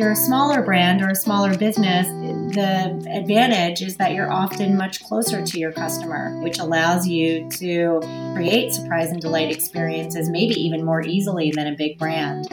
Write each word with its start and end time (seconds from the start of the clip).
you're 0.00 0.12
a 0.12 0.16
smaller 0.16 0.62
brand 0.62 1.02
or 1.02 1.10
a 1.10 1.14
smaller 1.14 1.54
business, 1.58 2.06
the 2.54 3.06
advantage 3.12 3.82
is 3.82 3.98
that 3.98 4.14
you're 4.14 4.32
often 4.32 4.74
much 4.74 5.04
closer 5.04 5.44
to 5.44 5.58
your 5.58 5.72
customer, 5.72 6.40
which 6.40 6.58
allows 6.58 7.06
you 7.06 7.46
to 7.50 8.00
create 8.34 8.72
surprise 8.72 9.10
and 9.10 9.20
delight 9.20 9.50
experiences 9.50 10.30
maybe 10.30 10.54
even 10.54 10.86
more 10.86 11.02
easily 11.02 11.52
than 11.54 11.66
a 11.66 11.76
big 11.76 11.98
brand. 11.98 12.46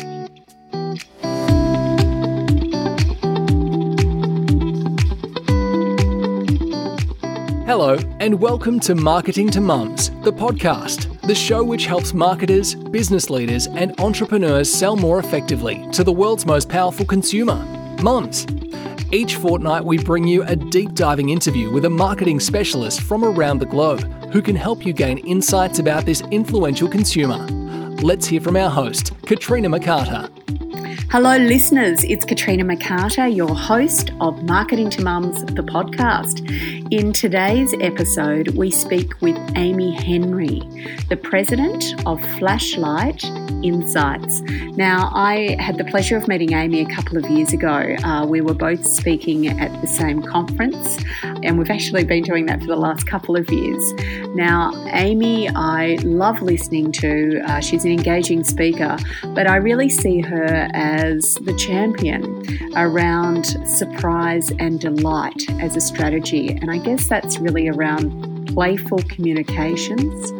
Hello, 7.65 7.97
and 8.19 8.41
welcome 8.41 8.77
to 8.81 8.93
Marketing 8.93 9.49
to 9.51 9.61
Mums, 9.61 10.09
the 10.23 10.33
podcast, 10.33 11.16
the 11.27 11.35
show 11.35 11.61
which 11.61 11.85
helps 11.85 12.13
marketers, 12.13 12.73
business 12.73 13.29
leaders, 13.29 13.67
and 13.67 13.93
entrepreneurs 13.99 14.73
sell 14.73 14.95
more 14.95 15.19
effectively 15.19 15.85
to 15.91 16.01
the 16.01 16.11
world's 16.11 16.45
most 16.45 16.69
powerful 16.69 17.05
consumer, 17.05 17.55
mums. 18.01 18.47
Each 19.11 19.35
fortnight, 19.35 19.83
we 19.83 19.97
bring 19.97 20.25
you 20.25 20.43
a 20.43 20.55
deep 20.55 20.93
diving 20.93 21.29
interview 21.29 21.69
with 21.69 21.83
a 21.83 21.89
marketing 21.89 22.39
specialist 22.39 23.01
from 23.01 23.25
around 23.25 23.59
the 23.59 23.65
globe 23.65 24.03
who 24.31 24.41
can 24.41 24.55
help 24.55 24.85
you 24.85 24.93
gain 24.93 25.17
insights 25.19 25.79
about 25.79 26.05
this 26.05 26.21
influential 26.31 26.87
consumer. 26.87 27.45
Let's 28.01 28.25
hear 28.25 28.39
from 28.39 28.55
our 28.55 28.69
host, 28.69 29.11
Katrina 29.23 29.69
McCarter. 29.69 30.46
Hello, 31.09 31.37
listeners. 31.37 32.03
It's 32.03 32.25
Katrina 32.25 32.65
McCarter, 32.65 33.33
your 33.33 33.55
host 33.55 34.11
of 34.19 34.43
Marketing 34.43 34.89
to 34.89 35.01
Mums, 35.01 35.41
the 35.45 35.63
podcast. 35.63 36.43
In 36.91 37.13
today's 37.13 37.73
episode, 37.79 38.49
we 38.57 38.69
speak 38.69 39.21
with 39.21 39.37
Amy 39.55 39.93
Henry, 39.93 40.59
the 41.07 41.15
president 41.15 41.95
of 42.05 42.21
Flashlight 42.37 43.23
Insights. 43.63 44.41
Now, 44.75 45.09
I 45.13 45.55
had 45.59 45.77
the 45.77 45.85
pleasure 45.85 46.17
of 46.17 46.27
meeting 46.27 46.51
Amy 46.51 46.81
a 46.81 46.93
couple 46.93 47.17
of 47.17 47.29
years 47.29 47.53
ago. 47.53 47.95
Uh, 48.03 48.25
we 48.27 48.41
were 48.41 48.53
both 48.53 48.85
speaking 48.85 49.47
at 49.47 49.81
the 49.81 49.87
same 49.87 50.21
conference, 50.21 50.97
and 51.23 51.57
we've 51.57 51.71
actually 51.71 52.03
been 52.03 52.23
doing 52.23 52.47
that 52.47 52.59
for 52.59 52.67
the 52.67 52.75
last 52.75 53.07
couple 53.07 53.37
of 53.37 53.49
years. 53.49 53.93
Now, 54.37 54.71
Amy, 54.93 55.49
I 55.49 55.97
love 56.03 56.41
listening 56.41 56.91
to. 56.93 57.41
Uh, 57.45 57.59
she's 57.59 57.83
an 57.85 57.91
engaging 57.91 58.43
speaker, 58.43 58.97
but 59.35 59.47
I 59.47 59.57
really 59.57 59.89
see 59.89 60.21
her 60.21 60.69
as 60.73 61.07
as 61.17 61.35
the 61.35 61.53
champion 61.53 62.45
around 62.75 63.45
surprise 63.67 64.51
and 64.59 64.79
delight 64.79 65.49
as 65.61 65.75
a 65.75 65.81
strategy. 65.81 66.49
And 66.49 66.69
I 66.69 66.77
guess 66.77 67.07
that's 67.07 67.39
really 67.39 67.67
around 67.67 68.36
playful 68.57 68.97
communications 69.03 70.31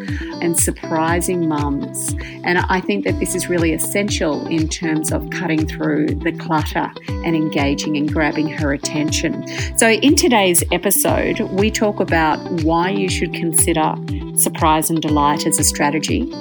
and 0.41 0.59
surprising 0.59 1.47
mums. 1.47 2.15
And 2.43 2.57
I 2.57 2.81
think 2.81 3.05
that 3.05 3.19
this 3.19 3.35
is 3.35 3.47
really 3.47 3.73
essential 3.73 4.47
in 4.47 4.67
terms 4.69 5.11
of 5.11 5.29
cutting 5.29 5.67
through 5.67 6.07
the 6.07 6.31
clutter 6.31 6.91
and 7.07 7.35
engaging 7.35 7.95
and 7.95 8.11
grabbing 8.11 8.47
her 8.47 8.73
attention. 8.73 9.47
So, 9.77 9.91
in 9.91 10.15
today's 10.15 10.63
episode, 10.71 11.41
we 11.41 11.69
talk 11.69 11.99
about 11.99 12.39
why 12.63 12.89
you 12.89 13.07
should 13.07 13.35
consider 13.35 13.93
surprise 14.39 14.89
and 14.89 15.01
delight 15.01 15.45
as 15.45 15.59
a 15.59 15.63
strategy. 15.63 16.31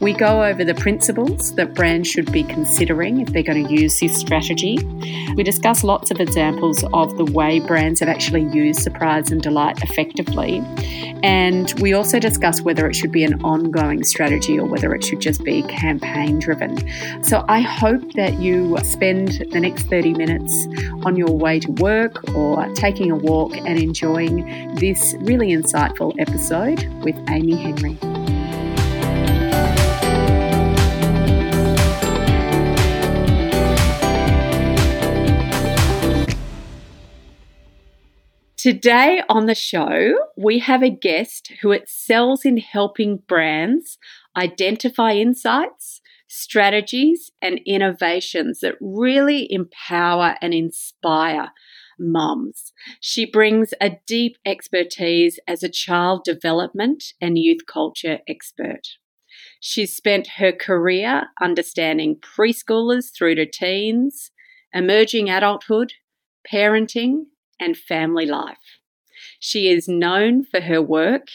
We 0.00 0.12
go 0.12 0.44
over 0.44 0.64
the 0.64 0.74
principles 0.74 1.54
that 1.54 1.74
brands 1.74 2.08
should 2.08 2.30
be 2.32 2.44
considering 2.44 3.20
if 3.20 3.32
they're 3.32 3.42
going 3.42 3.66
to 3.66 3.72
use 3.72 3.98
this 4.00 4.16
strategy. 4.16 4.78
We 5.34 5.42
discuss 5.42 5.84
lots 5.84 6.10
of 6.10 6.20
examples 6.20 6.84
of 6.92 7.16
the 7.16 7.24
way 7.24 7.60
brands 7.60 8.00
have 8.00 8.08
actually 8.08 8.44
used 8.44 8.80
surprise 8.80 9.30
and 9.30 9.42
delight 9.42 9.82
effectively. 9.82 10.62
And 11.26 11.74
we 11.80 11.92
also 11.92 12.20
discuss 12.20 12.60
whether 12.60 12.88
it 12.88 12.94
should 12.94 13.10
be 13.10 13.24
an 13.24 13.42
ongoing 13.42 14.04
strategy 14.04 14.60
or 14.60 14.64
whether 14.64 14.94
it 14.94 15.02
should 15.02 15.20
just 15.20 15.42
be 15.42 15.62
campaign 15.62 16.38
driven. 16.38 16.78
So 17.24 17.44
I 17.48 17.62
hope 17.62 18.12
that 18.12 18.38
you 18.38 18.78
spend 18.84 19.44
the 19.50 19.58
next 19.58 19.88
30 19.88 20.14
minutes 20.14 20.68
on 21.04 21.16
your 21.16 21.36
way 21.36 21.58
to 21.58 21.72
work 21.72 22.32
or 22.32 22.72
taking 22.74 23.10
a 23.10 23.16
walk 23.16 23.56
and 23.56 23.76
enjoying 23.76 24.76
this 24.76 25.16
really 25.18 25.48
insightful 25.48 26.14
episode 26.20 26.86
with 27.02 27.16
Amy 27.28 27.56
Henry. 27.56 27.98
Today 38.66 39.22
on 39.28 39.46
the 39.46 39.54
show, 39.54 40.12
we 40.36 40.58
have 40.58 40.82
a 40.82 40.90
guest 40.90 41.52
who 41.62 41.70
excels 41.70 42.44
in 42.44 42.56
helping 42.56 43.18
brands 43.18 43.96
identify 44.36 45.12
insights, 45.12 46.00
strategies, 46.26 47.30
and 47.40 47.60
innovations 47.64 48.58
that 48.62 48.74
really 48.80 49.46
empower 49.52 50.34
and 50.42 50.52
inspire 50.52 51.52
mums. 51.96 52.72
She 52.98 53.24
brings 53.24 53.72
a 53.80 53.98
deep 54.04 54.36
expertise 54.44 55.38
as 55.46 55.62
a 55.62 55.68
child 55.68 56.24
development 56.24 57.04
and 57.20 57.38
youth 57.38 57.66
culture 57.68 58.18
expert. 58.26 58.88
She's 59.60 59.94
spent 59.94 60.38
her 60.38 60.50
career 60.50 61.28
understanding 61.40 62.16
preschoolers 62.16 63.16
through 63.16 63.36
to 63.36 63.46
teens, 63.46 64.32
emerging 64.74 65.30
adulthood, 65.30 65.92
parenting, 66.52 67.26
and 67.60 67.76
family 67.76 68.26
life. 68.26 68.80
She 69.38 69.68
is 69.68 69.88
known 69.88 70.44
for 70.44 70.60
her 70.60 70.82
work 70.82 71.28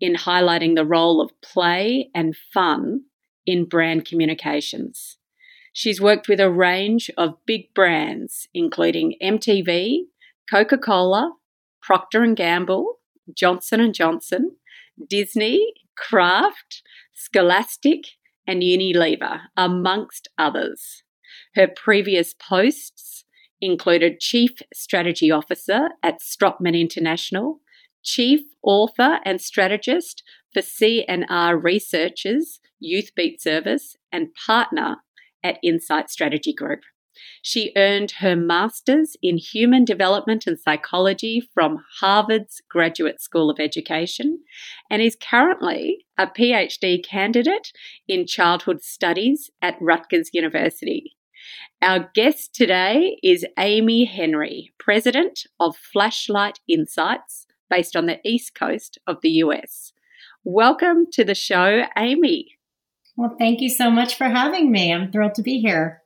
in 0.00 0.14
highlighting 0.14 0.74
the 0.74 0.84
role 0.84 1.20
of 1.20 1.30
play 1.42 2.10
and 2.14 2.36
fun 2.36 3.02
in 3.46 3.64
brand 3.64 4.04
communications. 4.04 5.18
She's 5.72 6.00
worked 6.00 6.28
with 6.28 6.40
a 6.40 6.50
range 6.50 7.10
of 7.16 7.44
big 7.46 7.74
brands 7.74 8.48
including 8.54 9.16
MTV, 9.22 10.04
Coca-Cola, 10.50 11.32
Procter 11.82 12.26
& 12.26 12.34
Gamble, 12.34 13.00
Johnson 13.34 13.92
& 13.92 13.94
Johnson, 13.94 14.56
Disney, 15.08 15.74
Kraft, 15.96 16.82
Scholastic, 17.12 18.04
and 18.46 18.62
Unilever, 18.62 19.40
amongst 19.56 20.28
others. 20.38 21.02
Her 21.54 21.66
previous 21.66 22.34
posts 22.34 23.13
included 23.64 24.20
Chief 24.20 24.50
Strategy 24.72 25.30
Officer 25.30 25.90
at 26.02 26.20
Strottman 26.20 26.78
International, 26.78 27.60
Chief 28.02 28.40
Author 28.62 29.18
and 29.24 29.40
Strategist 29.40 30.22
for 30.52 30.62
C&R 30.62 31.56
Research's 31.56 32.60
Youth 32.78 33.10
Beat 33.16 33.40
Service, 33.40 33.96
and 34.12 34.28
Partner 34.34 34.96
at 35.42 35.58
Insight 35.62 36.10
Strategy 36.10 36.52
Group. 36.52 36.80
She 37.42 37.72
earned 37.76 38.12
her 38.18 38.34
Master's 38.34 39.16
in 39.22 39.38
Human 39.38 39.84
Development 39.84 40.46
and 40.46 40.58
Psychology 40.58 41.48
from 41.54 41.84
Harvard's 42.00 42.60
Graduate 42.68 43.20
School 43.20 43.50
of 43.50 43.60
Education 43.60 44.40
and 44.90 45.00
is 45.00 45.16
currently 45.16 46.06
a 46.18 46.26
PhD 46.26 47.04
candidate 47.04 47.72
in 48.08 48.26
Childhood 48.26 48.82
Studies 48.82 49.50
at 49.62 49.76
Rutgers 49.80 50.30
University. 50.32 51.16
Our 51.82 52.10
guest 52.14 52.54
today 52.54 53.18
is 53.22 53.44
Amy 53.58 54.04
Henry, 54.04 54.72
president 54.78 55.46
of 55.58 55.76
Flashlight 55.76 56.60
Insights, 56.68 57.46
based 57.68 57.96
on 57.96 58.06
the 58.06 58.20
East 58.24 58.54
Coast 58.54 58.98
of 59.06 59.16
the 59.22 59.30
US. 59.30 59.92
Welcome 60.44 61.06
to 61.12 61.24
the 61.24 61.34
show, 61.34 61.84
Amy. 61.96 62.58
Well, 63.16 63.34
thank 63.38 63.60
you 63.60 63.68
so 63.68 63.90
much 63.90 64.14
for 64.14 64.28
having 64.28 64.70
me. 64.70 64.92
I'm 64.92 65.10
thrilled 65.10 65.34
to 65.34 65.42
be 65.42 65.58
here. 65.60 66.03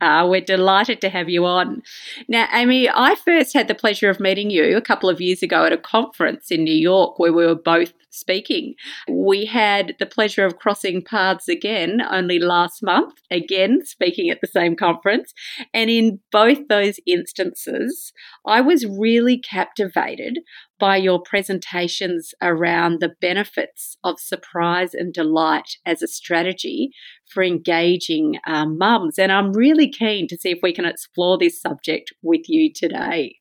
Uh, 0.00 0.26
we're 0.28 0.40
delighted 0.40 1.00
to 1.00 1.08
have 1.08 1.28
you 1.28 1.44
on. 1.44 1.82
Now, 2.28 2.46
Amy, 2.52 2.88
I 2.88 3.16
first 3.16 3.52
had 3.52 3.68
the 3.68 3.74
pleasure 3.74 4.10
of 4.10 4.20
meeting 4.20 4.50
you 4.50 4.76
a 4.76 4.80
couple 4.80 5.08
of 5.08 5.20
years 5.20 5.42
ago 5.42 5.64
at 5.64 5.72
a 5.72 5.78
conference 5.78 6.50
in 6.50 6.62
New 6.64 6.74
York 6.74 7.18
where 7.18 7.32
we 7.32 7.44
were 7.44 7.54
both 7.54 7.92
speaking. 8.10 8.74
We 9.08 9.44
had 9.44 9.94
the 9.98 10.06
pleasure 10.06 10.44
of 10.44 10.58
crossing 10.58 11.02
paths 11.02 11.48
again 11.48 12.00
only 12.10 12.38
last 12.38 12.82
month, 12.82 13.14
again 13.30 13.84
speaking 13.84 14.30
at 14.30 14.40
the 14.40 14.46
same 14.46 14.76
conference. 14.76 15.34
And 15.74 15.90
in 15.90 16.20
both 16.30 16.68
those 16.68 17.00
instances, 17.06 18.12
I 18.46 18.60
was 18.60 18.86
really 18.86 19.38
captivated 19.38 20.40
by 20.78 20.96
your 20.96 21.20
presentations 21.20 22.34
around 22.40 23.00
the 23.00 23.14
benefits 23.20 23.96
of 24.04 24.20
surprise 24.20 24.94
and 24.94 25.12
delight 25.12 25.76
as 25.84 26.02
a 26.02 26.08
strategy 26.08 26.90
for 27.32 27.42
engaging 27.42 28.38
um, 28.46 28.78
mums. 28.78 29.18
And 29.18 29.32
I'm 29.32 29.52
really 29.52 29.90
keen 29.90 30.28
to 30.28 30.36
see 30.36 30.50
if 30.50 30.60
we 30.62 30.72
can 30.72 30.84
explore 30.84 31.38
this 31.38 31.60
subject 31.60 32.12
with 32.22 32.48
you 32.48 32.72
today. 32.72 33.36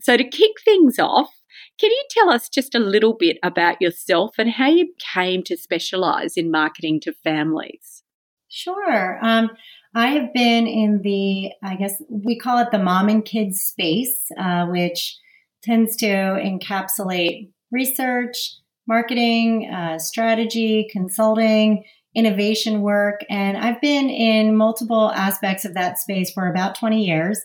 So, 0.00 0.16
to 0.16 0.24
kick 0.24 0.52
things 0.64 0.98
off, 0.98 1.30
can 1.78 1.90
you 1.90 2.04
tell 2.10 2.30
us 2.30 2.48
just 2.48 2.74
a 2.74 2.80
little 2.80 3.14
bit 3.14 3.38
about 3.42 3.80
yourself 3.80 4.34
and 4.38 4.50
how 4.50 4.68
you 4.68 4.92
came 5.14 5.42
to 5.44 5.56
specialize 5.56 6.36
in 6.36 6.50
marketing 6.50 7.00
to 7.00 7.12
families? 7.12 8.02
Sure. 8.48 9.18
Um, 9.22 9.50
I 9.94 10.08
have 10.08 10.32
been 10.32 10.66
in 10.66 11.02
the, 11.02 11.52
I 11.62 11.76
guess 11.76 12.00
we 12.08 12.38
call 12.38 12.58
it 12.58 12.70
the 12.70 12.78
mom 12.78 13.08
and 13.08 13.24
kids 13.24 13.60
space, 13.60 14.26
uh, 14.38 14.66
which 14.66 15.16
tends 15.64 15.96
to 15.96 16.06
encapsulate 16.06 17.50
research, 17.72 18.56
marketing, 18.86 19.70
uh, 19.72 19.98
strategy, 19.98 20.88
consulting, 20.92 21.84
innovation 22.14 22.80
work. 22.80 23.20
And 23.28 23.56
I've 23.56 23.80
been 23.80 24.08
in 24.08 24.56
multiple 24.56 25.10
aspects 25.10 25.64
of 25.64 25.74
that 25.74 25.98
space 25.98 26.30
for 26.32 26.48
about 26.48 26.78
20 26.78 27.04
years. 27.04 27.40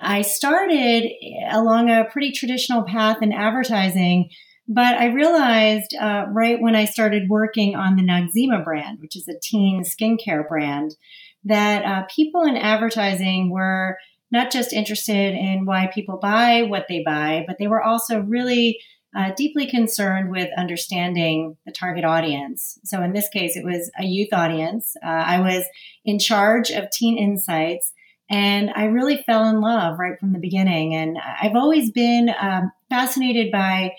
I 0.00 0.22
started 0.22 1.10
along 1.50 1.90
a 1.90 2.04
pretty 2.04 2.32
traditional 2.32 2.84
path 2.84 3.18
in 3.22 3.32
advertising, 3.32 4.30
but 4.66 4.96
I 4.98 5.06
realized 5.06 5.94
uh, 6.00 6.24
right 6.30 6.60
when 6.60 6.74
I 6.74 6.86
started 6.86 7.28
working 7.28 7.76
on 7.76 7.96
the 7.96 8.02
Noxzema 8.02 8.64
brand, 8.64 8.98
which 9.00 9.16
is 9.16 9.28
a 9.28 9.38
teen 9.42 9.84
skincare 9.84 10.48
brand, 10.48 10.94
that 11.44 11.84
uh, 11.84 12.06
people 12.14 12.42
in 12.42 12.56
advertising 12.56 13.50
were 13.50 13.98
not 14.34 14.50
just 14.50 14.72
interested 14.72 15.34
in 15.34 15.64
why 15.64 15.88
people 15.94 16.18
buy 16.18 16.62
what 16.62 16.86
they 16.88 17.02
buy, 17.02 17.44
but 17.46 17.56
they 17.58 17.68
were 17.68 17.82
also 17.82 18.20
really 18.20 18.80
uh, 19.16 19.30
deeply 19.36 19.64
concerned 19.66 20.30
with 20.30 20.48
understanding 20.58 21.56
the 21.64 21.72
target 21.72 22.04
audience. 22.04 22.78
So 22.84 23.00
in 23.00 23.12
this 23.12 23.28
case, 23.28 23.56
it 23.56 23.64
was 23.64 23.90
a 23.96 24.04
youth 24.04 24.32
audience. 24.32 24.96
Uh, 25.02 25.08
I 25.08 25.38
was 25.38 25.64
in 26.04 26.18
charge 26.18 26.70
of 26.70 26.90
teen 26.90 27.16
insights. 27.16 27.92
And 28.28 28.70
I 28.74 28.86
really 28.86 29.18
fell 29.18 29.48
in 29.48 29.60
love 29.60 29.98
right 29.98 30.18
from 30.18 30.32
the 30.32 30.38
beginning. 30.40 30.94
And 30.94 31.18
I've 31.18 31.54
always 31.54 31.92
been 31.92 32.34
um, 32.40 32.72
fascinated 32.88 33.52
by 33.52 33.92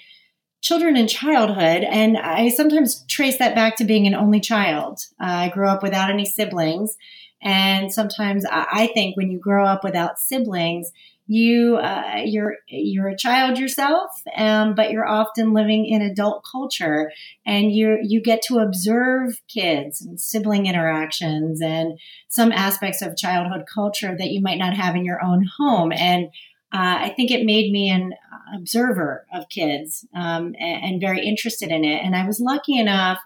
children 0.62 0.98
in 0.98 1.08
childhood. 1.08 1.84
And 1.84 2.18
I 2.18 2.50
sometimes 2.50 3.06
trace 3.08 3.38
that 3.38 3.56
back 3.56 3.78
to 3.78 3.86
being 3.86 4.08
an 4.08 4.16
only 4.16 4.42
child. 4.42 5.00
Uh, 5.22 5.46
I 5.46 5.50
grew 5.50 5.70
up 5.70 5.84
without 5.84 6.10
any 6.10 6.26
siblings. 6.26 6.98
And 7.42 7.92
sometimes 7.92 8.46
I 8.50 8.90
think 8.94 9.16
when 9.16 9.30
you 9.30 9.40
grow 9.40 9.66
up 9.66 9.84
without 9.84 10.18
siblings, 10.20 10.92
you 11.28 11.78
uh, 11.78 12.22
you're 12.24 12.58
you're 12.68 13.08
a 13.08 13.18
child 13.18 13.58
yourself, 13.58 14.12
um, 14.36 14.76
but 14.76 14.92
you're 14.92 15.08
often 15.08 15.54
living 15.54 15.86
in 15.88 16.02
adult 16.02 16.46
culture, 16.50 17.12
and 17.46 17.72
you 17.72 17.98
you 18.04 18.22
get 18.22 18.44
to 18.44 18.60
observe 18.60 19.42
kids 19.48 20.02
and 20.02 20.20
sibling 20.20 20.68
interactions 20.68 21.62
and 21.62 22.00
some 22.28 22.52
aspects 22.52 23.02
of 23.02 23.18
childhood 23.18 23.66
culture 23.72 24.16
that 24.18 24.30
you 24.30 24.42
might 24.42 24.60
not 24.60 24.76
have 24.76 24.96
in 24.96 25.06
your 25.06 25.24
own 25.24 25.48
home. 25.58 25.92
And 25.92 26.28
uh, 26.72 26.98
I 27.00 27.14
think 27.16 27.32
it 27.32 27.46
made 27.46 27.72
me 27.72 27.90
an 27.90 28.14
observer 28.56 29.26
of 29.34 29.50
kids 29.50 30.06
um, 30.14 30.54
and, 30.60 30.84
and 30.84 31.02
very 31.02 31.26
interested 31.26 31.70
in 31.70 31.84
it. 31.86 32.04
And 32.04 32.16
I 32.16 32.28
was 32.28 32.40
lucky 32.40 32.78
enough 32.78 33.20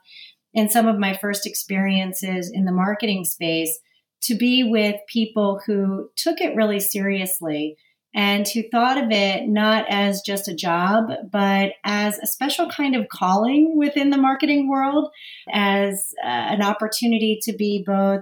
in 0.54 0.70
some 0.70 0.88
of 0.88 1.00
my 1.00 1.18
first 1.18 1.46
experiences 1.46 2.50
in 2.54 2.66
the 2.66 2.72
marketing 2.72 3.26
space 3.26 3.80
to 4.24 4.36
be 4.36 4.64
with 4.64 4.96
people 5.08 5.62
who 5.66 6.10
took 6.16 6.42
it 6.42 6.56
really 6.56 6.80
seriously 6.80 7.78
and 8.14 8.48
who 8.48 8.64
thought 8.70 8.98
of 8.98 9.12
it 9.12 9.48
not 9.48 9.86
as 9.88 10.22
just 10.22 10.48
a 10.48 10.56
job, 10.56 11.12
but 11.32 11.74
as 11.84 12.18
a 12.18 12.28
special 12.28 12.68
kind 12.68 12.96
of 12.96 13.08
calling 13.08 13.78
within 13.78 14.10
the 14.10 14.18
marketing 14.18 14.68
world, 14.68 15.10
as 15.52 16.14
uh, 16.24 16.28
an 16.28 16.64
opportunity 16.64 17.40
to 17.44 17.54
be 17.54 17.84
both 17.86 18.22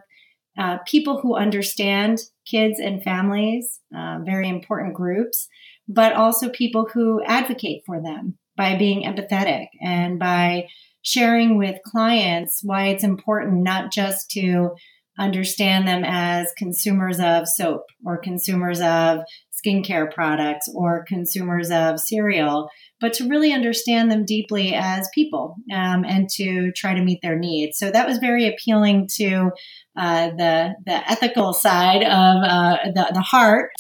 uh, 0.58 0.78
people 0.86 1.22
who 1.22 1.36
understand 1.36 2.20
kids 2.46 2.80
and 2.80 3.04
families, 3.04 3.80
uh, 3.96 4.20
very 4.26 4.50
important 4.50 4.94
groups, 4.94 5.48
but 5.88 6.14
also 6.14 6.50
people 6.50 6.90
who 6.94 7.24
advocate 7.24 7.84
for 7.86 8.02
them 8.02 8.38
by 8.58 8.76
being 8.76 9.04
empathetic 9.04 9.68
and 9.82 10.20
by 10.20 10.68
sharing 11.04 11.58
with 11.58 11.80
clients 11.86 12.62
why 12.64 12.88
it's 12.88 13.04
important 13.04 13.64
not 13.64 13.92
just 13.94 14.30
to 14.32 14.72
understand 15.18 15.88
them 15.88 16.04
as 16.06 16.54
consumers 16.58 17.19
of 17.19 17.48
soap 17.48 17.84
or 18.06 18.18
consumers 18.18 18.81
of 18.81 19.19
skincare 19.52 20.12
products 20.12 20.69
or 20.74 21.04
consumers 21.08 21.72
of 21.72 22.00
cereal, 22.00 22.69
but 23.00 23.14
to 23.14 23.28
really 23.28 23.52
understand 23.52 24.12
them 24.12 24.25
deeply 24.25 24.74
as 24.74 25.10
people 25.14 25.56
um, 25.74 26.06
and 26.06 26.30
to 26.30 26.72
try 26.74 26.94
to 26.94 27.04
meet 27.04 27.19
their 27.22 27.38
needs. 27.38 27.78
So 27.78 27.90
that 27.92 28.08
was 28.08 28.19
very 28.19 28.48
appealing 28.48 29.10
to 29.16 29.52
uh, 29.98 30.30
the 30.30 30.75
the 30.86 31.12
ethical 31.12 31.54
side 31.54 32.04
of 32.04 32.44
uh, 32.44 32.78
the 32.94 33.12
the 33.14 33.22
heart. 33.22 33.72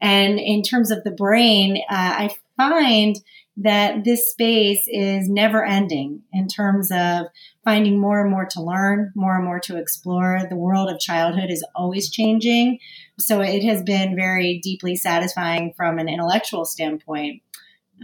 And 0.00 0.38
in 0.38 0.62
terms 0.62 0.90
of 0.90 1.04
the 1.04 1.10
brain, 1.10 1.78
uh, 1.90 2.28
I 2.28 2.30
find 2.56 3.16
that 3.58 4.04
this 4.04 4.30
space 4.30 4.84
is 4.86 5.28
never 5.28 5.64
ending 5.64 6.22
in 6.32 6.46
terms 6.48 6.90
of 6.92 7.26
finding 7.66 7.98
more 7.98 8.20
and 8.20 8.30
more 8.30 8.46
to 8.46 8.62
learn, 8.62 9.12
more 9.16 9.34
and 9.34 9.44
more 9.44 9.58
to 9.58 9.76
explore. 9.76 10.40
The 10.48 10.54
world 10.54 10.88
of 10.88 11.00
childhood 11.00 11.50
is 11.50 11.66
always 11.74 12.08
changing. 12.08 12.78
So 13.18 13.40
it 13.40 13.64
has 13.64 13.82
been 13.82 14.14
very 14.14 14.60
deeply 14.62 14.94
satisfying 14.94 15.74
from 15.76 15.98
an 15.98 16.08
intellectual 16.08 16.64
standpoint. 16.64 17.42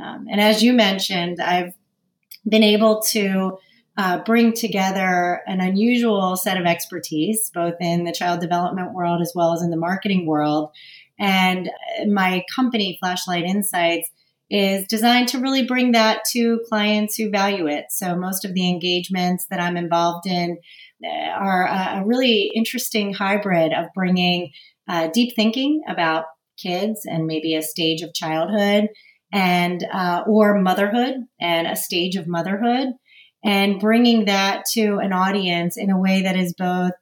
Um, 0.02 0.26
and 0.28 0.40
as 0.40 0.64
you 0.64 0.72
mentioned, 0.72 1.40
I've 1.40 1.74
been 2.44 2.64
able 2.64 3.02
to 3.10 3.58
uh, 3.96 4.24
bring 4.24 4.52
together 4.52 5.42
an 5.46 5.60
unusual 5.60 6.36
set 6.36 6.58
of 6.58 6.66
expertise, 6.66 7.48
both 7.54 7.74
in 7.80 8.02
the 8.02 8.12
child 8.12 8.40
development 8.40 8.94
world 8.94 9.22
as 9.22 9.32
well 9.32 9.52
as 9.52 9.62
in 9.62 9.70
the 9.70 9.76
marketing 9.76 10.26
world. 10.26 10.72
And 11.20 11.70
my 12.08 12.42
company, 12.52 12.96
Flashlight 13.00 13.44
Insights, 13.44 14.10
is 14.52 14.86
designed 14.86 15.28
to 15.28 15.38
really 15.38 15.64
bring 15.64 15.92
that 15.92 16.22
to 16.30 16.60
clients 16.68 17.16
who 17.16 17.30
value 17.30 17.66
it. 17.66 17.86
So 17.88 18.14
most 18.14 18.44
of 18.44 18.52
the 18.52 18.68
engagements 18.68 19.46
that 19.48 19.60
I'm 19.60 19.78
involved 19.78 20.26
in 20.26 20.58
uh, 21.02 21.30
are 21.30 21.66
a 21.66 22.02
really 22.04 22.50
interesting 22.54 23.14
hybrid 23.14 23.72
of 23.72 23.86
bringing 23.94 24.52
uh, 24.86 25.08
deep 25.08 25.34
thinking 25.34 25.80
about 25.88 26.26
kids 26.58 27.00
and 27.06 27.26
maybe 27.26 27.54
a 27.54 27.62
stage 27.62 28.02
of 28.02 28.12
childhood 28.12 28.88
and 29.32 29.86
uh, 29.90 30.24
or 30.26 30.60
motherhood 30.60 31.14
and 31.40 31.66
a 31.66 31.74
stage 31.74 32.16
of 32.16 32.28
motherhood 32.28 32.88
and 33.42 33.80
bringing 33.80 34.26
that 34.26 34.64
to 34.72 34.98
an 34.98 35.14
audience 35.14 35.78
in 35.78 35.88
a 35.88 35.98
way 35.98 36.22
that 36.22 36.36
is 36.36 36.52
both 36.52 36.92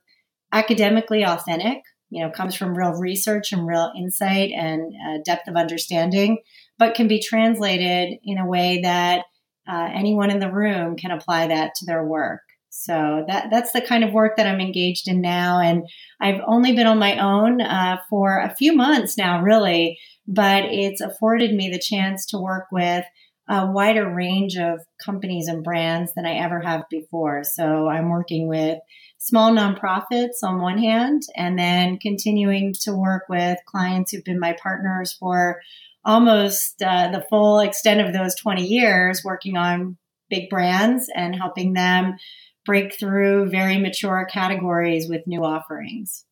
academically 0.52 1.25
authentic 1.25 1.79
you 2.11 2.23
know 2.23 2.31
comes 2.31 2.55
from 2.55 2.76
real 2.76 2.93
research 2.93 3.52
and 3.52 3.67
real 3.67 3.93
insight 3.99 4.50
and 4.52 4.93
uh, 5.06 5.19
depth 5.25 5.49
of 5.49 5.56
understanding 5.56 6.38
but 6.80 6.94
can 6.94 7.06
be 7.06 7.20
translated 7.20 8.18
in 8.24 8.38
a 8.38 8.46
way 8.46 8.80
that 8.82 9.26
uh, 9.68 9.88
anyone 9.94 10.30
in 10.30 10.40
the 10.40 10.50
room 10.50 10.96
can 10.96 11.12
apply 11.12 11.46
that 11.46 11.74
to 11.76 11.86
their 11.86 12.04
work. 12.04 12.40
So 12.70 13.24
that 13.28 13.48
that's 13.50 13.72
the 13.72 13.82
kind 13.82 14.02
of 14.02 14.12
work 14.12 14.36
that 14.36 14.46
I'm 14.46 14.60
engaged 14.60 15.06
in 15.06 15.20
now, 15.20 15.60
and 15.60 15.86
I've 16.20 16.40
only 16.46 16.72
been 16.72 16.86
on 16.86 16.98
my 16.98 17.18
own 17.18 17.60
uh, 17.60 17.98
for 18.08 18.38
a 18.38 18.54
few 18.54 18.74
months 18.74 19.18
now, 19.18 19.42
really. 19.42 19.98
But 20.26 20.64
it's 20.66 21.00
afforded 21.00 21.52
me 21.52 21.68
the 21.68 21.78
chance 21.80 22.26
to 22.26 22.38
work 22.38 22.66
with 22.72 23.04
a 23.48 23.66
wider 23.66 24.08
range 24.08 24.56
of 24.56 24.78
companies 25.04 25.48
and 25.48 25.64
brands 25.64 26.12
than 26.14 26.24
I 26.24 26.36
ever 26.36 26.60
have 26.60 26.84
before. 26.88 27.42
So 27.42 27.88
I'm 27.88 28.08
working 28.08 28.49
with 28.49 28.78
small 29.18 29.50
nonprofits 29.50 30.42
on 30.44 30.62
one 30.62 30.78
hand, 30.78 31.22
and 31.37 31.58
then 31.58 31.99
continuing 31.99 32.72
to 32.84 32.94
work 32.94 33.25
with 33.28 33.58
clients 33.66 34.12
who've 34.12 34.25
been 34.25 34.40
my 34.40 34.56
partners 34.62 35.12
for 35.18 35.60
almost 36.04 36.83
uh, 36.83 37.11
the 37.11 37.25
full 37.28 37.61
extent 37.61 38.00
of 38.00 38.12
those 38.12 38.35
20 38.37 38.66
years 38.66 39.23
working 39.25 39.57
on 39.57 39.97
big 40.28 40.49
brands 40.49 41.11
and 41.14 41.35
helping 41.35 41.73
them 41.75 42.16
break 42.64 42.99
through 42.99 43.50
very 43.50 43.78
mature 43.78 44.26
categories 44.30 45.09
with 45.09 45.26
new 45.26 45.45
offerings. 45.45 46.25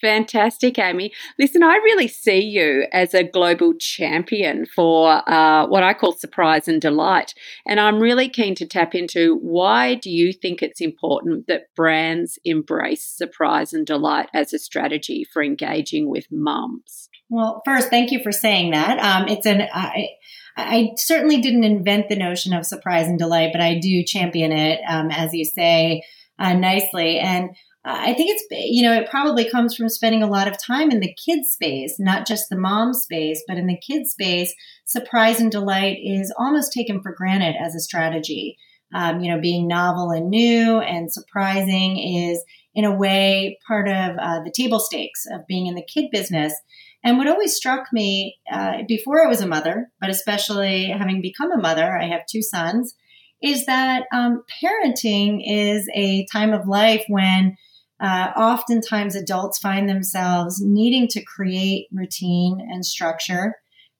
Fantastic, 0.00 0.78
Amy. 0.78 1.12
Listen, 1.38 1.62
I 1.62 1.76
really 1.76 2.08
see 2.08 2.40
you 2.40 2.86
as 2.90 3.12
a 3.12 3.22
global 3.22 3.74
champion 3.74 4.64
for 4.64 5.28
uh, 5.28 5.66
what 5.66 5.82
I 5.82 5.92
call 5.92 6.12
surprise 6.12 6.68
and 6.68 6.80
delight. 6.80 7.34
And 7.66 7.78
I'm 7.78 8.00
really 8.00 8.30
keen 8.30 8.54
to 8.56 8.66
tap 8.66 8.94
into 8.94 9.36
why 9.42 9.94
do 9.94 10.10
you 10.10 10.32
think 10.32 10.62
it's 10.62 10.80
important 10.80 11.48
that 11.48 11.74
brands 11.76 12.38
embrace 12.46 13.04
surprise 13.04 13.74
and 13.74 13.86
delight 13.86 14.30
as 14.32 14.54
a 14.54 14.58
strategy 14.58 15.26
for 15.30 15.42
engaging 15.42 16.08
with 16.08 16.26
mums? 16.30 17.09
Well, 17.30 17.62
first, 17.64 17.88
thank 17.88 18.10
you 18.10 18.22
for 18.22 18.32
saying 18.32 18.72
that. 18.72 18.98
Um, 18.98 19.28
it's 19.28 19.46
an 19.46 19.62
I, 19.72 20.08
I 20.56 20.90
certainly 20.96 21.40
didn't 21.40 21.64
invent 21.64 22.08
the 22.08 22.16
notion 22.16 22.52
of 22.52 22.66
surprise 22.66 23.06
and 23.06 23.18
delight, 23.18 23.50
but 23.52 23.62
I 23.62 23.78
do 23.78 24.02
champion 24.02 24.52
it, 24.52 24.80
um, 24.88 25.10
as 25.10 25.32
you 25.32 25.44
say 25.44 26.02
uh, 26.38 26.54
nicely. 26.54 27.18
And 27.18 27.50
I 27.84 28.12
think 28.12 28.30
it's, 28.30 28.44
you 28.50 28.82
know, 28.82 28.92
it 28.92 29.08
probably 29.08 29.48
comes 29.48 29.74
from 29.74 29.88
spending 29.88 30.22
a 30.22 30.28
lot 30.28 30.48
of 30.48 30.62
time 30.62 30.90
in 30.90 31.00
the 31.00 31.14
kids 31.14 31.52
space, 31.52 31.98
not 31.98 32.26
just 32.26 32.50
the 32.50 32.58
mom 32.58 32.92
space, 32.92 33.42
but 33.48 33.56
in 33.56 33.66
the 33.66 33.78
kids 33.78 34.10
space. 34.10 34.52
Surprise 34.84 35.40
and 35.40 35.50
delight 35.50 35.98
is 36.02 36.34
almost 36.36 36.72
taken 36.72 37.00
for 37.00 37.14
granted 37.14 37.54
as 37.58 37.74
a 37.74 37.80
strategy. 37.80 38.58
Um, 38.92 39.20
you 39.20 39.32
know, 39.32 39.40
being 39.40 39.68
novel 39.68 40.10
and 40.10 40.28
new 40.30 40.80
and 40.80 41.12
surprising 41.12 41.96
is, 41.96 42.42
in 42.74 42.84
a 42.84 42.94
way, 42.94 43.56
part 43.66 43.88
of 43.88 44.16
uh, 44.18 44.42
the 44.42 44.52
table 44.54 44.80
stakes 44.80 45.24
of 45.32 45.46
being 45.46 45.66
in 45.66 45.76
the 45.76 45.86
kid 45.86 46.10
business. 46.10 46.52
And 47.02 47.16
what 47.16 47.28
always 47.28 47.54
struck 47.54 47.92
me 47.92 48.36
uh, 48.52 48.78
before 48.86 49.24
I 49.24 49.28
was 49.28 49.40
a 49.40 49.46
mother, 49.46 49.90
but 50.00 50.10
especially 50.10 50.86
having 50.86 51.22
become 51.22 51.50
a 51.50 51.60
mother, 51.60 51.96
I 51.96 52.06
have 52.08 52.26
two 52.30 52.42
sons, 52.42 52.94
is 53.42 53.66
that 53.66 54.04
um, 54.12 54.42
parenting 54.62 55.40
is 55.44 55.88
a 55.94 56.26
time 56.30 56.52
of 56.52 56.68
life 56.68 57.04
when 57.08 57.56
uh, 58.00 58.32
oftentimes 58.36 59.14
adults 59.14 59.58
find 59.58 59.88
themselves 59.88 60.60
needing 60.60 61.08
to 61.08 61.24
create 61.24 61.86
routine 61.92 62.58
and 62.60 62.84
structure, 62.84 63.54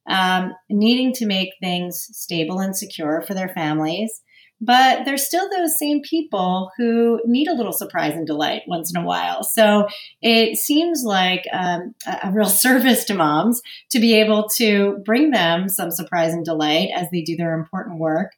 um, 0.08 0.52
needing 0.68 1.12
to 1.14 1.26
make 1.26 1.50
things 1.60 2.06
stable 2.12 2.60
and 2.60 2.76
secure 2.76 3.22
for 3.26 3.34
their 3.34 3.48
families, 3.48 4.22
but 4.60 5.04
there's 5.04 5.26
still 5.26 5.48
those 5.50 5.78
same 5.78 6.02
people 6.02 6.70
who 6.76 7.20
need 7.24 7.48
a 7.48 7.54
little 7.54 7.72
surprise 7.72 8.14
and 8.14 8.26
delight 8.26 8.62
once 8.66 8.92
in 8.94 9.00
a 9.00 9.04
while. 9.04 9.42
So 9.42 9.86
it 10.20 10.58
seems 10.58 11.02
like 11.04 11.44
um, 11.52 11.94
a 12.22 12.30
real 12.30 12.48
service 12.48 13.04
to 13.04 13.14
moms 13.14 13.62
to 13.90 13.98
be 13.98 14.14
able 14.20 14.48
to 14.56 14.98
bring 15.04 15.30
them 15.30 15.68
some 15.68 15.90
surprise 15.90 16.34
and 16.34 16.44
delight 16.44 16.90
as 16.94 17.08
they 17.10 17.22
do 17.22 17.36
their 17.36 17.54
important 17.54 17.98
work. 17.98 18.32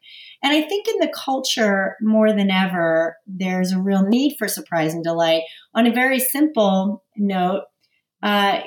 And 0.45 0.52
I 0.52 0.62
think 0.62 0.88
in 0.88 0.99
the 0.99 1.12
culture, 1.14 1.97
more 2.00 2.33
than 2.33 2.50
ever, 2.50 3.17
there's 3.26 3.73
a 3.73 3.81
real 3.81 4.02
need 4.02 4.37
for 4.38 4.49
surprise 4.49 4.93
and 4.93 5.05
delight. 5.05 5.43
On 5.75 5.87
a 5.87 5.93
very 5.93 6.19
simple 6.19 7.05
note, 7.17 7.62
uh, 8.23 8.61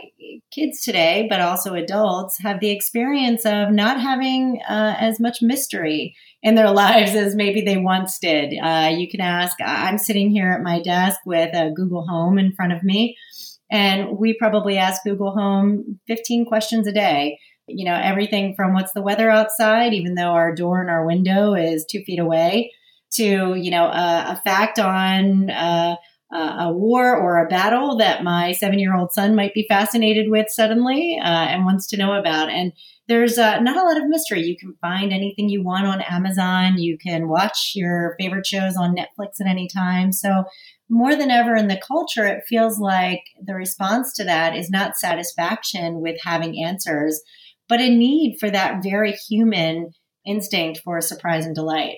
kids 0.51 0.81
today, 0.81 1.27
but 1.29 1.39
also 1.39 1.73
adults, 1.73 2.39
have 2.41 2.59
the 2.59 2.71
experience 2.71 3.45
of 3.45 3.71
not 3.71 4.01
having 4.01 4.61
uh, 4.67 4.95
as 4.99 5.19
much 5.19 5.41
mystery 5.41 6.15
in 6.43 6.55
their 6.55 6.71
lives 6.71 7.15
as 7.15 7.35
maybe 7.35 7.61
they 7.61 7.77
once 7.77 8.19
did. 8.19 8.53
Uh, 8.61 8.93
you 8.95 9.09
can 9.09 9.21
ask, 9.21 9.55
I'm 9.65 9.97
sitting 9.97 10.29
here 10.29 10.51
at 10.51 10.61
my 10.61 10.81
desk 10.81 11.19
with 11.25 11.55
a 11.55 11.71
Google 11.75 12.05
Home 12.07 12.37
in 12.37 12.53
front 12.53 12.73
of 12.73 12.83
me, 12.83 13.17
and 13.71 14.17
we 14.17 14.37
probably 14.37 14.77
ask 14.77 15.03
Google 15.03 15.31
Home 15.31 15.99
15 16.07 16.45
questions 16.45 16.87
a 16.87 16.91
day. 16.91 17.39
You 17.67 17.85
know, 17.85 17.95
everything 17.95 18.53
from 18.55 18.73
what's 18.73 18.93
the 18.93 19.01
weather 19.01 19.31
outside, 19.31 19.93
even 19.93 20.15
though 20.15 20.33
our 20.33 20.53
door 20.53 20.81
and 20.81 20.89
our 20.89 21.05
window 21.05 21.55
is 21.55 21.85
two 21.89 22.03
feet 22.03 22.19
away, 22.19 22.71
to, 23.13 23.55
you 23.55 23.71
know, 23.71 23.85
a 23.85 24.39
fact 24.43 24.77
on, 24.77 25.49
uh, 26.33 26.55
a 26.59 26.73
war 26.73 27.15
or 27.15 27.37
a 27.37 27.47
battle 27.47 27.97
that 27.97 28.23
my 28.23 28.51
seven 28.53 28.79
year 28.79 28.95
old 28.95 29.11
son 29.11 29.35
might 29.35 29.53
be 29.53 29.65
fascinated 29.67 30.29
with 30.29 30.47
suddenly 30.49 31.19
uh, 31.21 31.27
and 31.27 31.65
wants 31.65 31.87
to 31.87 31.97
know 31.97 32.13
about. 32.13 32.49
And 32.49 32.73
there's 33.07 33.37
uh, 33.37 33.59
not 33.59 33.77
a 33.77 33.83
lot 33.83 33.97
of 33.97 34.07
mystery. 34.07 34.41
You 34.41 34.57
can 34.57 34.73
find 34.81 35.13
anything 35.13 35.49
you 35.49 35.63
want 35.63 35.85
on 35.85 36.01
Amazon. 36.01 36.79
You 36.79 36.97
can 36.97 37.27
watch 37.27 37.73
your 37.75 38.15
favorite 38.19 38.47
shows 38.47 38.75
on 38.75 38.95
Netflix 38.95 39.39
at 39.39 39.47
any 39.47 39.67
time. 39.67 40.11
So, 40.11 40.45
more 40.89 41.15
than 41.15 41.31
ever 41.31 41.55
in 41.55 41.67
the 41.67 41.81
culture, 41.87 42.25
it 42.27 42.43
feels 42.47 42.79
like 42.79 43.21
the 43.43 43.55
response 43.55 44.13
to 44.13 44.23
that 44.23 44.55
is 44.55 44.69
not 44.69 44.97
satisfaction 44.97 45.99
with 45.99 46.15
having 46.23 46.63
answers, 46.63 47.21
but 47.67 47.81
a 47.81 47.89
need 47.89 48.37
for 48.39 48.51
that 48.51 48.83
very 48.83 49.13
human 49.13 49.91
instinct 50.27 50.81
for 50.83 51.01
surprise 51.01 51.45
and 51.45 51.55
delight. 51.55 51.97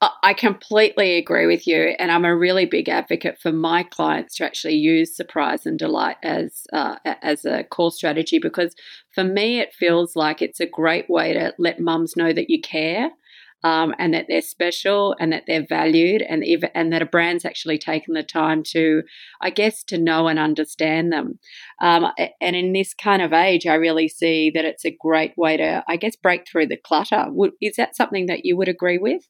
I 0.00 0.32
completely 0.32 1.16
agree 1.16 1.46
with 1.46 1.66
you, 1.66 1.96
and 1.98 2.12
I'm 2.12 2.24
a 2.24 2.36
really 2.36 2.66
big 2.66 2.88
advocate 2.88 3.40
for 3.40 3.50
my 3.50 3.82
clients 3.82 4.36
to 4.36 4.44
actually 4.44 4.76
use 4.76 5.16
surprise 5.16 5.66
and 5.66 5.76
delight 5.76 6.16
as 6.22 6.66
uh, 6.72 6.96
as 7.04 7.44
a 7.44 7.64
core 7.64 7.90
strategy 7.90 8.38
because 8.38 8.76
for 9.12 9.24
me 9.24 9.58
it 9.58 9.74
feels 9.74 10.14
like 10.14 10.40
it's 10.40 10.60
a 10.60 10.66
great 10.66 11.10
way 11.10 11.32
to 11.32 11.52
let 11.58 11.80
mums 11.80 12.16
know 12.16 12.32
that 12.32 12.48
you 12.50 12.60
care. 12.60 13.10
Um, 13.64 13.92
and 13.98 14.14
that 14.14 14.26
they're 14.28 14.40
special 14.40 15.16
and 15.18 15.32
that 15.32 15.42
they're 15.48 15.66
valued 15.68 16.22
and 16.22 16.44
if, 16.44 16.62
and 16.76 16.92
that 16.92 17.02
a 17.02 17.06
brand's 17.06 17.44
actually 17.44 17.76
taken 17.76 18.14
the 18.14 18.22
time 18.22 18.62
to, 18.68 19.02
I 19.40 19.50
guess, 19.50 19.82
to 19.86 19.98
know 19.98 20.28
and 20.28 20.38
understand 20.38 21.12
them. 21.12 21.40
Um, 21.82 22.06
and 22.40 22.54
in 22.54 22.72
this 22.72 22.94
kind 22.94 23.20
of 23.20 23.32
age, 23.32 23.66
I 23.66 23.74
really 23.74 24.06
see 24.08 24.52
that 24.54 24.64
it's 24.64 24.84
a 24.84 24.96
great 25.00 25.32
way 25.36 25.56
to, 25.56 25.82
I 25.88 25.96
guess, 25.96 26.14
break 26.14 26.46
through 26.46 26.68
the 26.68 26.76
clutter. 26.76 27.26
Is 27.60 27.74
that 27.74 27.96
something 27.96 28.26
that 28.26 28.44
you 28.44 28.56
would 28.56 28.68
agree 28.68 28.98
with? 28.98 29.22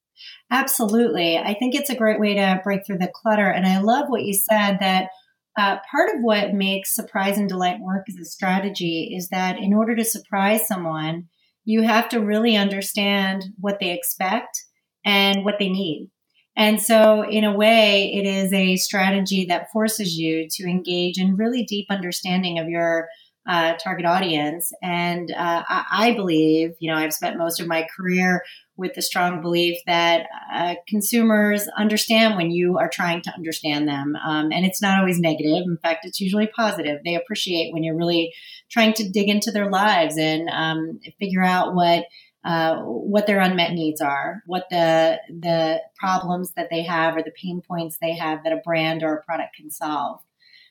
Absolutely. 0.50 1.38
I 1.38 1.54
think 1.54 1.74
it's 1.74 1.90
a 1.90 1.96
great 1.96 2.20
way 2.20 2.34
to 2.34 2.60
break 2.64 2.86
through 2.86 2.98
the 2.98 3.12
clutter. 3.14 3.48
And 3.48 3.66
I 3.66 3.80
love 3.80 4.06
what 4.08 4.24
you 4.24 4.34
said 4.34 4.78
that 4.80 5.10
uh, 5.58 5.78
part 5.90 6.10
of 6.14 6.22
what 6.22 6.54
makes 6.54 6.94
surprise 6.94 7.36
and 7.36 7.48
delight 7.48 7.80
work 7.80 8.06
as 8.08 8.16
a 8.16 8.24
strategy 8.24 9.12
is 9.16 9.28
that 9.30 9.58
in 9.58 9.74
order 9.74 9.96
to 9.96 10.04
surprise 10.04 10.66
someone, 10.66 11.28
you 11.64 11.82
have 11.82 12.08
to 12.10 12.20
really 12.20 12.56
understand 12.56 13.44
what 13.58 13.78
they 13.80 13.90
expect 13.90 14.64
and 15.04 15.44
what 15.44 15.56
they 15.58 15.68
need. 15.68 16.10
And 16.56 16.80
so, 16.80 17.22
in 17.22 17.44
a 17.44 17.54
way, 17.54 18.12
it 18.14 18.26
is 18.26 18.52
a 18.52 18.76
strategy 18.76 19.44
that 19.46 19.70
forces 19.72 20.16
you 20.16 20.48
to 20.50 20.64
engage 20.68 21.18
in 21.18 21.36
really 21.36 21.64
deep 21.64 21.86
understanding 21.88 22.58
of 22.58 22.68
your 22.68 23.08
uh, 23.48 23.72
target 23.82 24.04
audience. 24.04 24.72
And 24.82 25.30
uh, 25.30 25.64
I, 25.66 25.84
I, 25.90 26.12
believe, 26.12 26.74
you 26.80 26.90
know, 26.90 26.98
I've 26.98 27.14
spent 27.14 27.38
most 27.38 27.60
of 27.60 27.66
my 27.66 27.86
career 27.96 28.44
with 28.76 28.92
the 28.94 29.00
strong 29.00 29.40
belief 29.40 29.78
that 29.86 30.26
uh, 30.54 30.74
consumers 30.86 31.66
understand 31.68 32.36
when 32.36 32.50
you 32.50 32.76
are 32.76 32.90
trying 32.90 33.22
to 33.22 33.32
understand 33.34 33.88
them. 33.88 34.14
Um, 34.16 34.52
and 34.52 34.66
it's 34.66 34.82
not 34.82 34.98
always 35.00 35.18
negative. 35.18 35.64
In 35.64 35.78
fact, 35.82 36.04
it's 36.04 36.20
usually 36.20 36.46
positive. 36.46 37.00
They 37.02 37.14
appreciate 37.14 37.72
when 37.72 37.82
you're 37.82 37.96
really 37.96 38.34
trying 38.70 38.92
to 38.94 39.08
dig 39.08 39.30
into 39.30 39.50
their 39.50 39.70
lives 39.70 40.18
and 40.18 40.48
um, 40.50 41.00
figure 41.18 41.44
out 41.44 41.74
what. 41.74 42.04
Uh, 42.44 42.82
what 42.82 43.26
their 43.26 43.40
unmet 43.40 43.72
needs 43.72 44.00
are, 44.00 44.42
what 44.46 44.64
the 44.70 45.18
the 45.28 45.82
problems 45.96 46.52
that 46.52 46.68
they 46.70 46.82
have, 46.82 47.16
or 47.16 47.22
the 47.22 47.32
pain 47.32 47.60
points 47.60 47.98
they 48.00 48.12
have 48.12 48.44
that 48.44 48.52
a 48.52 48.60
brand 48.64 49.02
or 49.02 49.12
a 49.12 49.22
product 49.24 49.56
can 49.56 49.68
solve. 49.70 50.20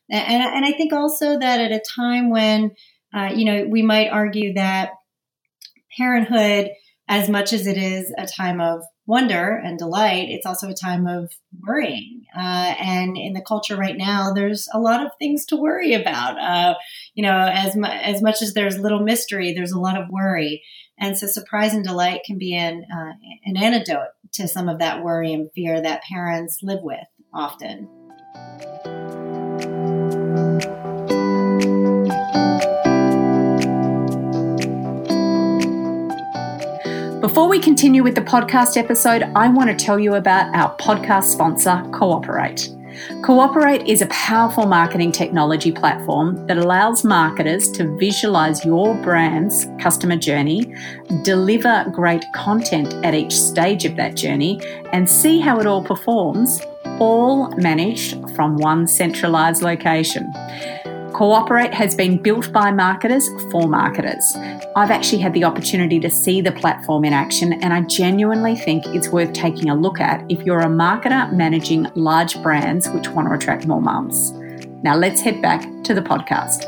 And, 0.10 0.44
and 0.44 0.66
I 0.66 0.72
think 0.72 0.94
also 0.94 1.40
that 1.40 1.60
at 1.60 1.72
a 1.72 1.82
time 1.96 2.30
when, 2.30 2.72
uh, 3.14 3.32
you 3.36 3.46
know, 3.46 3.66
we 3.70 3.82
might 3.82 4.10
argue 4.10 4.54
that 4.54 4.92
parenthood, 5.98 6.72
as 7.08 7.30
much 7.30 7.54
as 7.54 7.68
it 7.68 7.78
is 7.78 8.14
a 8.18 8.26
time 8.26 8.60
of 8.60 8.84
wonder 9.06 9.56
and 9.64 9.80
delight, 9.80 10.28
it's 10.30 10.46
also 10.46 10.70
a 10.70 10.74
time 10.74 11.08
of 11.08 11.32
worrying. 11.66 12.24
Uh, 12.36 12.76
and 12.78 13.18
in 13.18 13.32
the 13.34 13.42
culture 13.42 13.78
right 13.78 13.98
now, 13.98 14.34
there's 14.34 14.68
a 14.74 14.80
lot 14.80 15.04
of 15.04 15.12
things 15.18 15.46
to 15.46 15.56
worry 15.56 15.94
about. 15.94 16.38
Uh, 16.38 16.76
you 17.16 17.24
know, 17.24 17.50
as, 17.52 17.76
mu- 17.76 17.88
as 17.88 18.22
much 18.22 18.42
as 18.42 18.54
there's 18.54 18.78
little 18.78 19.00
mystery, 19.00 19.54
there's 19.54 19.72
a 19.72 19.80
lot 19.80 19.98
of 19.98 20.10
worry. 20.10 20.62
And 21.00 21.18
so 21.18 21.28
surprise 21.28 21.74
and 21.74 21.86
delight 21.86 22.22
can 22.26 22.38
be 22.38 22.54
an, 22.54 22.86
uh, 22.94 23.14
an 23.46 23.56
antidote 23.56 24.10
to 24.34 24.48
some 24.48 24.68
of 24.68 24.80
that 24.80 25.04
worry 25.04 25.32
and 25.32 25.50
fear 25.56 25.82
that 25.82 26.04
parents 26.04 26.60
live 26.62 26.82
with 26.82 27.08
often. 27.34 27.88
Before 37.28 37.50
we 37.50 37.60
continue 37.60 38.04
with 38.04 38.16
the 38.16 38.22
podcast 38.22 38.78
episode, 38.78 39.24
I 39.36 39.50
want 39.50 39.70
to 39.70 39.76
tell 39.76 40.00
you 40.00 40.16
about 40.16 40.56
our 40.56 40.74
podcast 40.78 41.26
sponsor, 41.26 41.84
Cooperate. 41.92 42.74
Cooperate 43.22 43.86
is 43.86 44.02
a 44.02 44.06
powerful 44.06 44.66
marketing 44.66 45.12
technology 45.12 45.74
platform 45.74 46.48
that 46.48 46.58
allows 46.58 47.04
marketers 47.04 47.70
to 47.72 47.94
visualize 47.98 48.64
your 48.64 48.96
brand's 49.04 49.68
customer 49.78 50.16
journey, 50.16 50.74
deliver 51.24 51.86
great 51.92 52.24
content 52.34 52.94
at 53.04 53.14
each 53.14 53.38
stage 53.38 53.84
of 53.84 53.98
that 53.98 54.16
journey, 54.16 54.62
and 54.94 55.10
see 55.10 55.42
how 55.42 55.60
it 55.60 55.68
all 55.68 55.84
performs, 55.84 56.62
all 56.98 57.50
managed 57.58 58.18
from 58.38 58.56
one 58.56 58.88
centralized 58.88 59.62
location. 59.62 60.32
Cooperate 61.18 61.74
has 61.74 61.96
been 61.96 62.22
built 62.22 62.54
by 62.54 62.70
marketers 62.70 63.28
for 63.50 63.68
marketers. 63.68 64.36
I've 64.76 64.92
actually 64.92 65.18
had 65.18 65.34
the 65.34 65.46
opportunity 65.46 66.00
to 66.00 66.12
see 66.12 66.42
the 66.42 66.52
platform 66.52 67.04
in 67.06 67.12
action, 67.12 67.54
and 67.54 67.74
I 67.74 67.82
genuinely 67.82 68.56
think 68.56 68.86
it's 68.86 69.10
worth 69.10 69.34
taking 69.34 69.68
a 69.72 69.76
look 69.76 70.00
at 70.00 70.24
if 70.30 70.44
you're 70.44 70.60
a 70.60 70.68
marketer 70.68 71.34
managing 71.34 71.88
large 71.96 72.40
brands 72.44 72.88
which 72.90 73.10
want 73.10 73.30
to 73.30 73.34
attract 73.34 73.66
more 73.66 73.82
mums. 73.82 74.30
Now, 74.84 74.96
let's 74.96 75.20
head 75.22 75.42
back 75.42 75.68
to 75.86 75.96
the 75.96 76.02
podcast. 76.02 76.62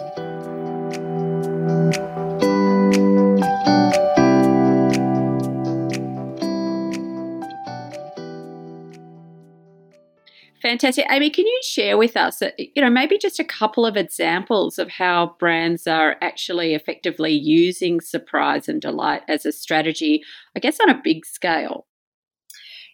Fantastic. 10.69 11.07
Amy, 11.09 11.31
can 11.31 11.47
you 11.47 11.59
share 11.63 11.97
with 11.97 12.15
us, 12.15 12.43
uh, 12.43 12.51
you 12.59 12.79
know, 12.79 12.91
maybe 12.91 13.17
just 13.17 13.39
a 13.39 13.43
couple 13.43 13.88
of 13.88 13.97
examples 13.97 14.77
of 14.77 14.88
how 14.88 15.35
brands 15.39 15.88
are 15.88 16.15
actually 16.21 16.75
effectively 16.75 17.31
using 17.31 17.99
surprise 17.99 18.69
and 18.69 18.79
delight 18.79 19.23
as 19.27 19.47
a 19.47 19.51
strategy, 19.51 20.21
I 20.55 20.59
guess, 20.59 20.79
on 20.79 20.91
a 20.91 21.01
big 21.03 21.25
scale? 21.25 21.88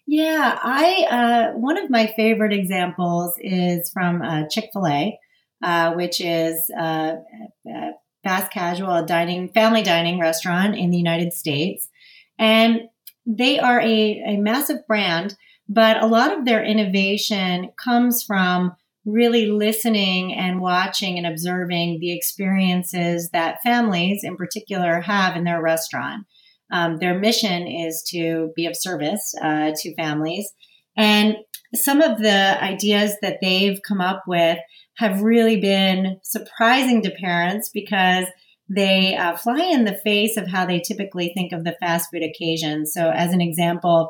Yeah, 0.07 0.57
I 0.63 1.51
uh, 1.51 1.57
one 1.57 1.77
of 1.77 1.89
my 1.89 2.13
favorite 2.15 2.53
examples 2.53 3.33
is 3.41 3.91
from 3.91 4.21
uh, 4.21 4.43
Chick 4.49 4.69
Fil 4.71 4.87
A, 4.87 5.19
uh, 5.61 5.95
which 5.95 6.21
is 6.21 6.55
uh, 6.79 7.15
a 7.67 7.89
fast 8.23 8.53
casual 8.53 9.05
dining, 9.05 9.49
family 9.49 9.83
dining 9.83 10.17
restaurant 10.17 10.77
in 10.77 10.91
the 10.91 10.97
United 10.97 11.33
States, 11.33 11.89
and 12.39 12.83
they 13.25 13.59
are 13.59 13.81
a, 13.81 14.23
a 14.27 14.37
massive 14.37 14.87
brand 14.87 15.35
but 15.67 16.01
a 16.01 16.07
lot 16.07 16.37
of 16.37 16.45
their 16.45 16.63
innovation 16.63 17.71
comes 17.83 18.23
from 18.23 18.75
really 19.05 19.47
listening 19.47 20.33
and 20.33 20.61
watching 20.61 21.17
and 21.17 21.27
observing 21.27 21.99
the 21.99 22.11
experiences 22.11 23.29
that 23.31 23.61
families 23.63 24.21
in 24.23 24.35
particular 24.35 25.01
have 25.01 25.35
in 25.35 25.43
their 25.43 25.61
restaurant. 25.61 26.25
Um, 26.71 26.97
their 26.97 27.19
mission 27.19 27.67
is 27.67 28.03
to 28.09 28.51
be 28.55 28.65
of 28.65 28.75
service 28.75 29.33
uh, 29.41 29.71
to 29.75 29.95
families. 29.95 30.51
And 30.97 31.37
some 31.75 32.01
of 32.01 32.19
the 32.19 32.63
ideas 32.63 33.15
that 33.21 33.37
they've 33.41 33.79
come 33.87 34.01
up 34.01 34.23
with 34.27 34.57
have 34.97 35.21
really 35.21 35.59
been 35.59 36.19
surprising 36.23 37.03
to 37.03 37.11
parents 37.11 37.69
because 37.71 38.25
they 38.67 39.15
uh, 39.15 39.35
fly 39.35 39.63
in 39.65 39.85
the 39.85 39.93
face 40.03 40.37
of 40.37 40.47
how 40.47 40.65
they 40.65 40.79
typically 40.79 41.31
think 41.35 41.51
of 41.51 41.63
the 41.63 41.75
fast 41.79 42.09
food 42.09 42.23
occasion. 42.23 42.87
So, 42.87 43.11
as 43.11 43.31
an 43.31 43.41
example, 43.41 44.09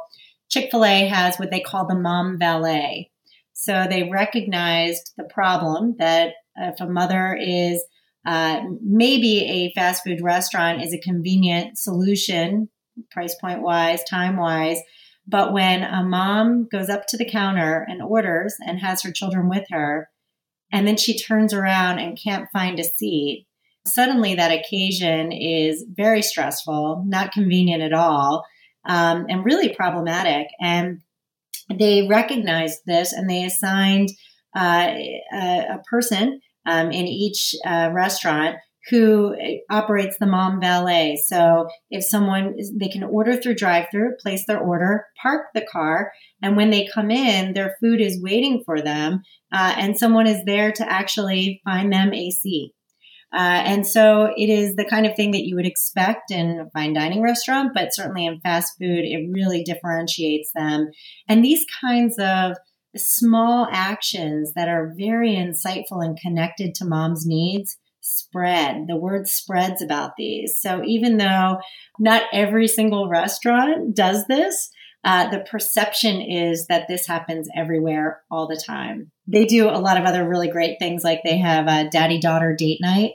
Chick 0.55 0.71
fil 0.71 0.85
A 0.85 1.05
has 1.07 1.35
what 1.35 1.51
they 1.51 1.59
call 1.59 1.85
the 1.85 1.99
mom 1.99 2.39
valet. 2.39 3.11
So 3.51 3.87
they 3.89 4.09
recognized 4.09 5.11
the 5.17 5.25
problem 5.25 5.95
that 5.99 6.35
if 6.55 6.79
a 6.79 6.87
mother 6.87 7.37
is 7.37 7.83
uh, 8.25 8.61
maybe 8.81 9.39
a 9.49 9.73
fast 9.73 10.05
food 10.05 10.21
restaurant 10.21 10.81
is 10.81 10.93
a 10.93 10.97
convenient 10.97 11.77
solution, 11.77 12.69
price 13.11 13.35
point 13.35 13.63
wise, 13.63 14.01
time 14.05 14.37
wise. 14.37 14.79
But 15.27 15.51
when 15.51 15.83
a 15.83 16.03
mom 16.05 16.69
goes 16.71 16.87
up 16.87 17.05
to 17.07 17.17
the 17.17 17.29
counter 17.29 17.85
and 17.89 18.01
orders 18.01 18.55
and 18.65 18.79
has 18.79 19.03
her 19.03 19.11
children 19.11 19.49
with 19.49 19.65
her, 19.71 20.09
and 20.71 20.87
then 20.87 20.95
she 20.95 21.19
turns 21.19 21.53
around 21.53 21.99
and 21.99 22.17
can't 22.17 22.47
find 22.53 22.79
a 22.79 22.85
seat, 22.85 23.45
suddenly 23.85 24.35
that 24.35 24.57
occasion 24.57 25.33
is 25.33 25.83
very 25.89 26.21
stressful, 26.21 27.03
not 27.05 27.33
convenient 27.33 27.83
at 27.83 27.91
all, 27.91 28.45
um, 28.85 29.25
and 29.29 29.45
really 29.45 29.73
problematic. 29.73 30.47
And 30.59 31.01
they 31.73 32.07
recognized 32.07 32.81
this 32.85 33.13
and 33.13 33.29
they 33.29 33.43
assigned 33.43 34.09
uh, 34.55 34.93
a, 35.33 35.67
a, 35.69 35.81
person 35.89 36.39
um, 36.65 36.91
in 36.91 37.07
each 37.07 37.55
uh, 37.65 37.89
restaurant 37.93 38.55
who 38.89 39.35
operates 39.69 40.17
the 40.19 40.27
mom 40.27 40.61
valet. 40.61 41.19
So 41.25 41.67
if 41.89 42.03
someone 42.03 42.55
they 42.75 42.87
can 42.87 43.03
order 43.03 43.35
through 43.35 43.55
drive-through, 43.55 44.17
place 44.21 44.45
their 44.45 44.59
order, 44.59 45.05
park 45.21 45.47
the 45.55 45.65
car, 45.65 46.11
and 46.41 46.55
when 46.55 46.69
they 46.69 46.87
come 46.93 47.09
in, 47.09 47.53
their 47.53 47.75
food 47.81 47.99
is 47.99 48.21
waiting 48.21 48.61
for 48.63 48.81
them, 48.81 49.23
uh, 49.51 49.73
and 49.77 49.97
someone 49.97 50.27
is 50.27 50.45
there 50.45 50.71
to 50.71 50.91
actually 50.91 51.61
find 51.65 51.91
them 51.91 52.13
a 52.13 52.29
seat. 52.29 52.73
Uh, 53.33 53.61
and 53.65 53.85
so 53.85 54.31
it 54.37 54.49
is 54.49 54.75
the 54.75 54.85
kind 54.85 55.05
of 55.05 55.15
thing 55.15 55.31
that 55.31 55.45
you 55.45 55.55
would 55.55 55.65
expect 55.65 56.31
in 56.31 56.59
a 56.59 56.69
fine 56.71 56.93
dining 56.93 57.21
restaurant, 57.21 57.71
but 57.73 57.93
certainly 57.93 58.25
in 58.25 58.39
fast 58.39 58.73
food, 58.79 59.03
it 59.03 59.29
really 59.31 59.63
differentiates 59.63 60.51
them. 60.55 60.89
And 61.27 61.43
these 61.43 61.65
kinds 61.81 62.17
of 62.17 62.55
small 62.95 63.67
actions 63.71 64.53
that 64.53 64.69
are 64.69 64.93
very 64.97 65.31
insightful 65.31 66.03
and 66.03 66.17
connected 66.17 66.73
to 66.75 66.85
mom's 66.85 67.25
needs 67.25 67.77
spread. 67.99 68.85
The 68.87 68.95
word 68.95 69.27
spreads 69.27 69.81
about 69.81 70.11
these. 70.17 70.57
So 70.59 70.83
even 70.85 71.17
though 71.17 71.57
not 71.99 72.23
every 72.31 72.67
single 72.67 73.09
restaurant 73.09 73.95
does 73.95 74.25
this, 74.27 74.69
uh, 75.05 75.29
the 75.29 75.45
perception 75.49 76.19
is 76.19 76.65
that 76.65 76.87
this 76.87 77.05
happens 77.05 77.47
everywhere 77.55 78.23
all 78.31 78.47
the 78.47 78.61
time. 78.65 79.11
They 79.27 79.45
do 79.45 79.69
a 79.69 79.77
lot 79.77 79.97
of 79.97 80.05
other 80.05 80.27
really 80.27 80.49
great 80.49 80.79
things, 80.79 81.03
like 81.03 81.21
they 81.23 81.37
have 81.37 81.67
a 81.67 81.87
daddy 81.89 82.19
daughter 82.19 82.55
date 82.57 82.79
night 82.81 83.11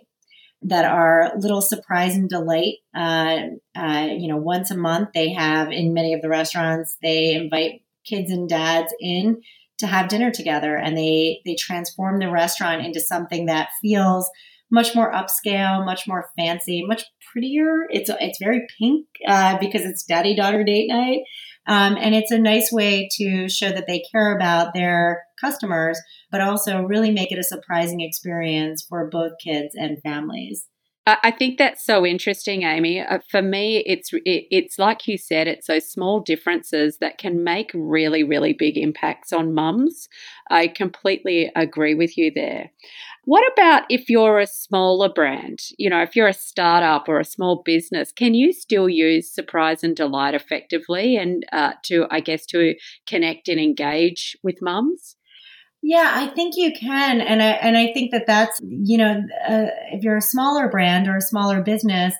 that 0.62 0.84
are 0.84 1.32
little 1.36 1.60
surprise 1.60 2.14
and 2.14 2.28
delight. 2.28 2.74
Uh, 2.94 3.38
uh, 3.76 4.06
you 4.08 4.28
know, 4.28 4.36
once 4.36 4.70
a 4.70 4.76
month 4.76 5.10
they 5.14 5.32
have 5.32 5.72
in 5.72 5.92
many 5.92 6.14
of 6.14 6.22
the 6.22 6.28
restaurants, 6.28 6.96
they 7.02 7.32
invite 7.32 7.82
kids 8.04 8.30
and 8.30 8.48
dads 8.48 8.94
in 9.00 9.42
to 9.78 9.86
have 9.88 10.08
dinner 10.08 10.30
together 10.30 10.76
and 10.76 10.96
they 10.96 11.40
they 11.44 11.56
transform 11.56 12.20
the 12.20 12.30
restaurant 12.30 12.84
into 12.84 13.00
something 13.00 13.46
that 13.46 13.70
feels 13.80 14.30
much 14.70 14.94
more 14.94 15.12
upscale, 15.12 15.84
much 15.84 16.06
more 16.06 16.28
fancy, 16.38 16.84
much 16.86 17.04
prettier. 17.32 17.86
It's 17.90 18.10
it's 18.20 18.38
very 18.38 18.66
pink 18.78 19.06
uh, 19.26 19.58
because 19.58 19.82
it's 19.82 20.04
daddy 20.04 20.36
daughter 20.36 20.62
date 20.62 20.88
night, 20.88 21.20
um, 21.66 21.96
and 21.96 22.14
it's 22.14 22.30
a 22.30 22.38
nice 22.38 22.70
way 22.72 23.08
to 23.16 23.48
show 23.48 23.70
that 23.70 23.86
they 23.86 24.02
care 24.12 24.34
about 24.34 24.74
their 24.74 25.22
customers, 25.40 26.00
but 26.30 26.40
also 26.40 26.82
really 26.82 27.10
make 27.10 27.32
it 27.32 27.38
a 27.38 27.44
surprising 27.44 28.00
experience 28.00 28.84
for 28.88 29.08
both 29.10 29.32
kids 29.42 29.74
and 29.74 30.02
families. 30.02 30.66
I 31.06 31.30
think 31.30 31.58
that's 31.58 31.84
so 31.84 32.04
interesting, 32.06 32.62
Amy. 32.62 33.00
Uh, 33.00 33.18
for 33.30 33.42
me, 33.42 33.78
it's 33.86 34.12
it, 34.12 34.46
it's 34.50 34.78
like 34.78 35.08
you 35.08 35.16
said, 35.16 35.48
it's 35.48 35.66
those 35.66 35.90
small 35.90 36.20
differences 36.20 36.98
that 36.98 37.18
can 37.18 37.42
make 37.42 37.70
really, 37.74 38.22
really 38.22 38.52
big 38.52 38.76
impacts 38.76 39.32
on 39.32 39.54
mums. 39.54 40.08
I 40.50 40.68
completely 40.68 41.50
agree 41.56 41.94
with 41.94 42.16
you 42.18 42.30
there. 42.34 42.70
What 43.24 43.44
about 43.52 43.84
if 43.88 44.08
you're 44.08 44.38
a 44.38 44.46
smaller 44.46 45.08
brand? 45.08 45.60
You 45.78 45.90
know, 45.90 46.02
if 46.02 46.14
you're 46.14 46.28
a 46.28 46.32
startup 46.32 47.08
or 47.08 47.18
a 47.18 47.24
small 47.24 47.62
business, 47.64 48.12
can 48.12 48.34
you 48.34 48.52
still 48.52 48.88
use 48.88 49.32
surprise 49.32 49.82
and 49.82 49.96
delight 49.96 50.34
effectively 50.34 51.16
and 51.16 51.44
uh, 51.52 51.72
to, 51.84 52.06
I 52.10 52.20
guess, 52.20 52.46
to 52.46 52.74
connect 53.06 53.48
and 53.48 53.58
engage 53.60 54.36
with 54.42 54.62
mums? 54.62 55.16
Yeah, 55.82 56.10
I 56.14 56.26
think 56.28 56.56
you 56.56 56.72
can, 56.72 57.20
and 57.20 57.42
I 57.42 57.52
and 57.52 57.76
I 57.76 57.92
think 57.92 58.10
that 58.10 58.26
that's 58.26 58.60
you 58.62 58.98
know 58.98 59.22
uh, 59.48 59.66
if 59.92 60.02
you're 60.02 60.18
a 60.18 60.22
smaller 60.22 60.68
brand 60.68 61.08
or 61.08 61.16
a 61.16 61.22
smaller 61.22 61.62
business, 61.62 62.14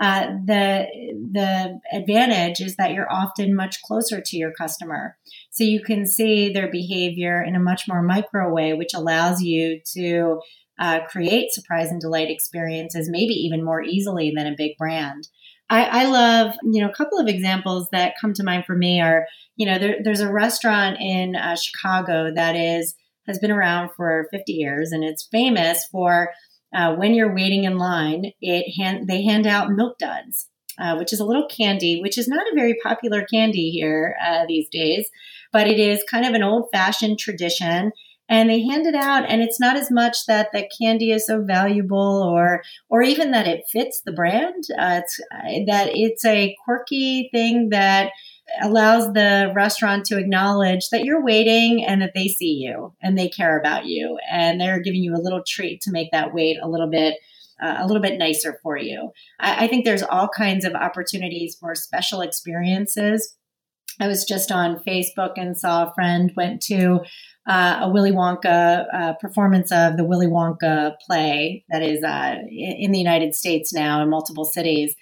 uh, 0.00 0.28
the 0.46 0.86
the 1.30 1.78
advantage 1.92 2.60
is 2.60 2.76
that 2.76 2.92
you're 2.92 3.12
often 3.12 3.54
much 3.54 3.82
closer 3.82 4.22
to 4.24 4.36
your 4.36 4.52
customer, 4.52 5.16
so 5.50 5.62
you 5.62 5.82
can 5.82 6.06
see 6.06 6.52
their 6.52 6.70
behavior 6.70 7.42
in 7.42 7.54
a 7.54 7.60
much 7.60 7.82
more 7.86 8.02
micro 8.02 8.50
way, 8.50 8.72
which 8.72 8.94
allows 8.94 9.42
you 9.42 9.80
to 9.94 10.40
uh, 10.78 11.00
create 11.06 11.52
surprise 11.52 11.90
and 11.90 12.00
delight 12.00 12.30
experiences, 12.30 13.10
maybe 13.10 13.34
even 13.34 13.62
more 13.62 13.82
easily 13.82 14.32
than 14.34 14.46
a 14.46 14.56
big 14.56 14.76
brand. 14.78 15.28
I, 15.70 16.02
I, 16.02 16.04
love, 16.04 16.54
you 16.64 16.82
know, 16.82 16.90
a 16.90 16.94
couple 16.94 17.18
of 17.18 17.28
examples 17.28 17.88
that 17.92 18.14
come 18.20 18.34
to 18.34 18.44
mind 18.44 18.64
for 18.66 18.76
me 18.76 19.00
are, 19.00 19.26
you 19.56 19.64
know, 19.64 19.78
there, 19.78 19.96
there's 20.02 20.20
a 20.20 20.30
restaurant 20.30 20.98
in 21.00 21.34
uh, 21.34 21.56
Chicago 21.56 22.30
that 22.34 22.56
is 22.56 22.94
has 23.26 23.38
been 23.38 23.50
around 23.50 23.90
for 23.96 24.28
50 24.30 24.52
years, 24.52 24.92
and 24.92 25.04
it's 25.04 25.28
famous 25.30 25.84
for 25.90 26.30
uh, 26.74 26.94
when 26.94 27.14
you're 27.14 27.34
waiting 27.34 27.64
in 27.64 27.76
line, 27.76 28.32
it 28.40 28.72
hand, 28.80 29.06
they 29.08 29.22
hand 29.22 29.46
out 29.46 29.70
milk 29.70 29.98
duds, 29.98 30.48
uh, 30.78 30.96
which 30.96 31.12
is 31.12 31.20
a 31.20 31.24
little 31.24 31.46
candy, 31.46 32.00
which 32.00 32.16
is 32.16 32.28
not 32.28 32.46
a 32.46 32.54
very 32.54 32.76
popular 32.82 33.24
candy 33.24 33.70
here 33.70 34.16
uh, 34.24 34.44
these 34.48 34.68
days, 34.70 35.06
but 35.52 35.66
it 35.66 35.78
is 35.78 36.04
kind 36.10 36.24
of 36.24 36.34
an 36.34 36.42
old 36.42 36.68
fashioned 36.72 37.18
tradition. 37.18 37.92
And 38.28 38.48
they 38.48 38.62
hand 38.62 38.86
it 38.86 38.94
out, 38.94 39.28
and 39.28 39.42
it's 39.42 39.60
not 39.60 39.76
as 39.76 39.90
much 39.90 40.16
that 40.26 40.48
the 40.52 40.66
candy 40.80 41.10
is 41.10 41.26
so 41.26 41.42
valuable, 41.42 42.22
or 42.22 42.62
or 42.88 43.02
even 43.02 43.32
that 43.32 43.46
it 43.46 43.64
fits 43.70 44.00
the 44.00 44.12
brand. 44.12 44.64
Uh, 44.78 45.00
it's 45.02 45.20
uh, 45.34 45.64
that 45.66 45.90
it's 45.92 46.24
a 46.24 46.56
quirky 46.64 47.28
thing 47.30 47.70
that 47.70 48.12
allows 48.60 49.12
the 49.12 49.52
restaurant 49.54 50.04
to 50.06 50.18
acknowledge 50.18 50.90
that 50.90 51.04
you're 51.04 51.24
waiting 51.24 51.84
and 51.84 52.02
that 52.02 52.12
they 52.14 52.28
see 52.28 52.52
you 52.52 52.92
and 53.02 53.16
they 53.16 53.28
care 53.28 53.58
about 53.58 53.86
you 53.86 54.18
and 54.30 54.60
they're 54.60 54.80
giving 54.80 55.02
you 55.02 55.14
a 55.14 55.22
little 55.22 55.42
treat 55.46 55.80
to 55.82 55.90
make 55.90 56.10
that 56.12 56.34
wait 56.34 56.58
a 56.62 56.68
little 56.68 56.88
bit 56.88 57.16
uh, 57.62 57.76
a 57.78 57.86
little 57.86 58.02
bit 58.02 58.18
nicer 58.18 58.58
for 58.62 58.76
you. 58.76 59.12
I, 59.38 59.64
I 59.64 59.68
think 59.68 59.84
there's 59.84 60.02
all 60.02 60.28
kinds 60.28 60.64
of 60.64 60.74
opportunities 60.74 61.56
for 61.60 61.76
special 61.76 62.20
experiences. 62.20 63.36
I 64.00 64.08
was 64.08 64.24
just 64.24 64.50
on 64.50 64.82
Facebook 64.86 65.34
and 65.36 65.56
saw 65.56 65.84
a 65.84 65.94
friend 65.94 66.32
went 66.36 66.60
to 66.62 67.00
uh, 67.48 67.80
a 67.82 67.88
Willy 67.88 68.10
Wonka 68.10 68.86
uh, 68.92 69.12
performance 69.14 69.70
of 69.70 69.96
the 69.96 70.04
Willy 70.04 70.26
Wonka 70.26 70.94
play 71.06 71.64
that 71.70 71.82
is 71.82 72.02
uh, 72.02 72.36
in 72.50 72.90
the 72.90 72.98
United 72.98 73.34
States 73.34 73.72
now 73.72 74.02
in 74.02 74.10
multiple 74.10 74.44
cities 74.44 74.94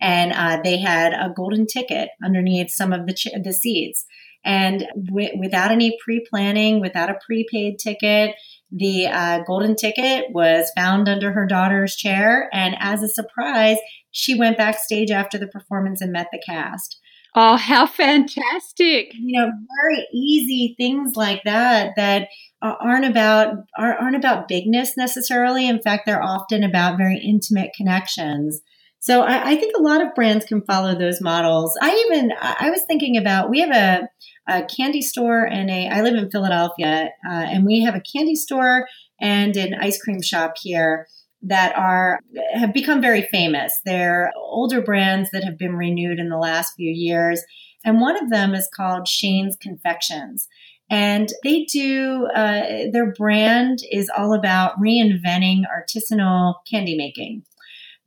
and 0.00 0.32
uh, 0.32 0.60
they 0.62 0.78
had 0.78 1.12
a 1.12 1.32
golden 1.34 1.66
ticket 1.66 2.10
underneath 2.24 2.70
some 2.70 2.92
of 2.92 3.06
the 3.06 3.14
ch- 3.14 3.28
the 3.42 3.52
seats. 3.52 4.04
And 4.44 4.86
w- 5.06 5.38
without 5.38 5.70
any 5.70 5.96
pre 6.02 6.24
planning, 6.28 6.80
without 6.80 7.10
a 7.10 7.18
prepaid 7.26 7.78
ticket, 7.78 8.34
the 8.70 9.06
uh, 9.08 9.40
golden 9.46 9.74
ticket 9.74 10.26
was 10.30 10.70
found 10.76 11.08
under 11.08 11.32
her 11.32 11.46
daughter's 11.46 11.96
chair. 11.96 12.48
And 12.52 12.76
as 12.78 13.02
a 13.02 13.08
surprise, 13.08 13.78
she 14.10 14.38
went 14.38 14.58
backstage 14.58 15.10
after 15.10 15.38
the 15.38 15.48
performance 15.48 16.00
and 16.00 16.12
met 16.12 16.28
the 16.32 16.42
cast. 16.44 16.98
Oh, 17.34 17.56
how 17.56 17.86
fantastic! 17.86 19.12
You 19.14 19.40
know, 19.40 19.50
very 19.82 20.06
easy 20.12 20.74
things 20.78 21.14
like 21.14 21.42
that 21.44 21.92
that 21.96 22.28
aren't 22.62 23.04
about 23.04 23.54
aren't 23.78 24.16
about 24.16 24.48
bigness 24.48 24.96
necessarily. 24.96 25.68
In 25.68 25.80
fact, 25.80 26.06
they're 26.06 26.22
often 26.22 26.64
about 26.64 26.96
very 26.96 27.18
intimate 27.18 27.70
connections. 27.76 28.60
So 29.00 29.22
I, 29.22 29.50
I, 29.50 29.56
think 29.56 29.76
a 29.76 29.82
lot 29.82 30.02
of 30.02 30.14
brands 30.14 30.44
can 30.44 30.62
follow 30.62 30.98
those 30.98 31.20
models. 31.20 31.76
I 31.80 32.04
even 32.06 32.32
I 32.40 32.70
was 32.70 32.82
thinking 32.82 33.16
about 33.16 33.48
we 33.48 33.60
have 33.60 33.70
a, 33.70 34.08
a 34.48 34.64
candy 34.64 35.02
store 35.02 35.44
and 35.44 35.70
a 35.70 35.88
I 35.88 36.02
live 36.02 36.14
in 36.14 36.30
Philadelphia 36.30 37.10
uh, 37.28 37.32
and 37.32 37.64
we 37.64 37.82
have 37.82 37.94
a 37.94 38.00
candy 38.00 38.34
store 38.34 38.88
and 39.20 39.56
an 39.56 39.74
ice 39.74 40.00
cream 40.02 40.20
shop 40.20 40.54
here 40.60 41.06
that 41.42 41.76
are 41.76 42.18
have 42.54 42.74
become 42.74 43.00
very 43.00 43.22
famous. 43.22 43.72
They're 43.84 44.32
older 44.36 44.82
brands 44.82 45.30
that 45.32 45.44
have 45.44 45.58
been 45.58 45.76
renewed 45.76 46.18
in 46.18 46.28
the 46.28 46.38
last 46.38 46.74
few 46.76 46.90
years, 46.90 47.42
and 47.84 48.00
one 48.00 48.22
of 48.22 48.30
them 48.30 48.54
is 48.54 48.68
called 48.74 49.06
Shane's 49.06 49.56
Confections. 49.56 50.48
And 50.90 51.28
they 51.44 51.64
do, 51.64 52.26
uh, 52.34 52.90
their 52.92 53.12
brand 53.12 53.80
is 53.90 54.10
all 54.16 54.32
about 54.32 54.80
reinventing 54.80 55.64
artisanal 55.68 56.54
candy 56.70 56.96
making. 56.96 57.42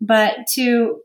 But 0.01 0.47
to 0.55 1.01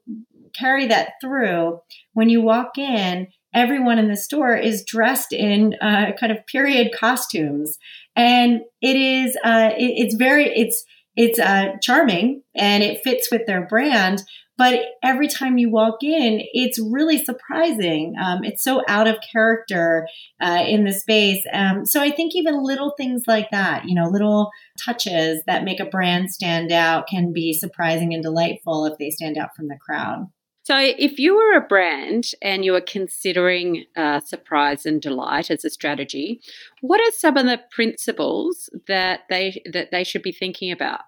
carry 0.58 0.86
that 0.86 1.12
through, 1.20 1.80
when 2.14 2.30
you 2.30 2.40
walk 2.40 2.78
in, 2.78 3.28
everyone 3.54 3.98
in 3.98 4.08
the 4.08 4.16
store 4.16 4.56
is 4.56 4.84
dressed 4.84 5.32
in 5.32 5.74
uh, 5.80 6.12
kind 6.18 6.32
of 6.32 6.46
period 6.46 6.92
costumes, 6.98 7.78
and 8.16 8.62
it 8.80 8.96
is 8.96 9.36
uh, 9.44 9.70
it, 9.76 9.92
it's 9.96 10.14
very 10.14 10.46
it's 10.46 10.84
it's 11.16 11.38
uh, 11.38 11.72
charming 11.82 12.42
and 12.54 12.82
it 12.82 13.02
fits 13.02 13.30
with 13.30 13.46
their 13.46 13.66
brand. 13.66 14.22
But 14.58 14.80
every 15.02 15.28
time 15.28 15.58
you 15.58 15.70
walk 15.70 16.02
in, 16.02 16.40
it's 16.52 16.78
really 16.78 17.22
surprising. 17.22 18.14
Um, 18.22 18.42
it's 18.42 18.62
so 18.62 18.82
out 18.88 19.06
of 19.06 19.16
character 19.32 20.06
uh, 20.40 20.64
in 20.66 20.84
the 20.84 20.92
space. 20.92 21.44
Um, 21.52 21.84
so 21.84 22.00
I 22.00 22.10
think 22.10 22.34
even 22.34 22.62
little 22.62 22.94
things 22.96 23.24
like 23.26 23.50
that, 23.50 23.86
you 23.86 23.94
know, 23.94 24.08
little 24.08 24.50
touches 24.82 25.42
that 25.46 25.64
make 25.64 25.80
a 25.80 25.84
brand 25.84 26.30
stand 26.30 26.72
out 26.72 27.06
can 27.08 27.32
be 27.32 27.52
surprising 27.52 28.14
and 28.14 28.22
delightful 28.22 28.86
if 28.86 28.98
they 28.98 29.10
stand 29.10 29.36
out 29.36 29.54
from 29.54 29.68
the 29.68 29.78
crowd. 29.78 30.26
So, 30.66 30.76
if 30.80 31.20
you 31.20 31.36
were 31.36 31.56
a 31.56 31.60
brand 31.60 32.32
and 32.42 32.64
you 32.64 32.72
were 32.72 32.80
considering 32.80 33.84
uh, 33.94 34.18
surprise 34.18 34.84
and 34.84 35.00
delight 35.00 35.48
as 35.48 35.64
a 35.64 35.70
strategy, 35.70 36.40
what 36.80 37.00
are 37.00 37.12
some 37.12 37.36
of 37.36 37.46
the 37.46 37.60
principles 37.70 38.68
that 38.88 39.20
they 39.30 39.62
that 39.72 39.92
they 39.92 40.02
should 40.02 40.22
be 40.22 40.32
thinking 40.32 40.72
about? 40.72 41.02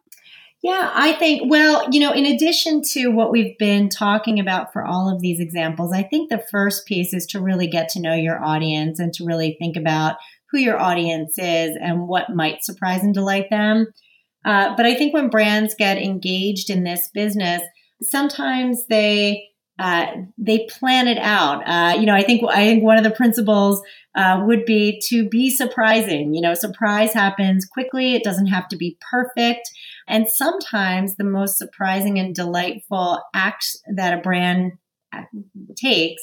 Yeah, 0.62 0.90
I 0.92 1.12
think, 1.12 1.48
well, 1.48 1.86
you 1.92 2.00
know, 2.00 2.12
in 2.12 2.26
addition 2.26 2.82
to 2.92 3.08
what 3.08 3.30
we've 3.30 3.56
been 3.58 3.88
talking 3.88 4.40
about 4.40 4.72
for 4.72 4.84
all 4.84 5.08
of 5.08 5.20
these 5.20 5.38
examples, 5.38 5.92
I 5.92 6.02
think 6.02 6.30
the 6.30 6.44
first 6.50 6.84
piece 6.86 7.14
is 7.14 7.26
to 7.26 7.40
really 7.40 7.68
get 7.68 7.88
to 7.90 8.00
know 8.00 8.14
your 8.14 8.42
audience 8.42 8.98
and 8.98 9.12
to 9.14 9.24
really 9.24 9.56
think 9.60 9.76
about 9.76 10.16
who 10.50 10.58
your 10.58 10.80
audience 10.80 11.38
is 11.38 11.76
and 11.80 12.08
what 12.08 12.34
might 12.34 12.64
surprise 12.64 13.02
and 13.04 13.14
delight 13.14 13.50
them. 13.50 13.86
Uh, 14.44 14.74
but 14.76 14.84
I 14.84 14.94
think 14.94 15.14
when 15.14 15.30
brands 15.30 15.76
get 15.78 15.98
engaged 15.98 16.70
in 16.70 16.82
this 16.82 17.08
business, 17.14 17.62
sometimes 18.02 18.86
they 18.86 19.44
uh, 19.78 20.06
they 20.36 20.66
plan 20.68 21.06
it 21.06 21.18
out. 21.18 21.62
Uh, 21.64 21.96
you 22.00 22.04
know, 22.04 22.14
I 22.14 22.24
think 22.24 22.42
I 22.48 22.64
think 22.66 22.82
one 22.82 22.98
of 22.98 23.04
the 23.04 23.12
principles 23.12 23.80
uh, 24.16 24.42
would 24.44 24.64
be 24.64 25.00
to 25.08 25.28
be 25.28 25.50
surprising. 25.50 26.34
You 26.34 26.40
know, 26.40 26.54
surprise 26.54 27.12
happens 27.12 27.64
quickly. 27.64 28.16
It 28.16 28.24
doesn't 28.24 28.46
have 28.46 28.66
to 28.68 28.76
be 28.76 28.98
perfect. 29.08 29.70
And 30.08 30.28
sometimes 30.28 31.16
the 31.16 31.24
most 31.24 31.58
surprising 31.58 32.18
and 32.18 32.34
delightful 32.34 33.22
acts 33.34 33.76
that 33.94 34.18
a 34.18 34.22
brand 34.22 34.72
uh, 35.12 35.22
takes 35.76 36.22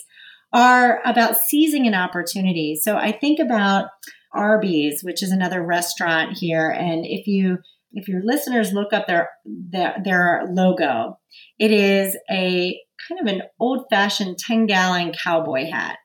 are 0.52 1.02
about 1.06 1.38
seizing 1.38 1.86
an 1.86 1.94
opportunity. 1.94 2.76
So 2.82 2.98
I 2.98 3.12
think 3.12 3.40
about 3.40 3.88
Arby's, 4.34 5.02
which 5.04 5.22
is 5.22 5.32
another 5.32 5.64
restaurant 5.66 6.38
here, 6.38 6.70
and 6.70 7.06
if 7.06 7.28
you 7.28 7.58
if 7.96 8.10
your 8.10 8.22
listeners 8.24 8.74
look 8.74 8.92
up 8.92 9.08
their, 9.08 9.30
their, 9.46 9.96
their 10.04 10.44
logo, 10.52 11.18
it 11.58 11.72
is 11.72 12.16
a 12.30 12.78
kind 13.08 13.22
of 13.22 13.34
an 13.34 13.44
old 13.58 13.86
fashioned 13.90 14.38
10 14.38 14.66
gallon 14.66 15.14
cowboy 15.14 15.70
hat. 15.72 15.98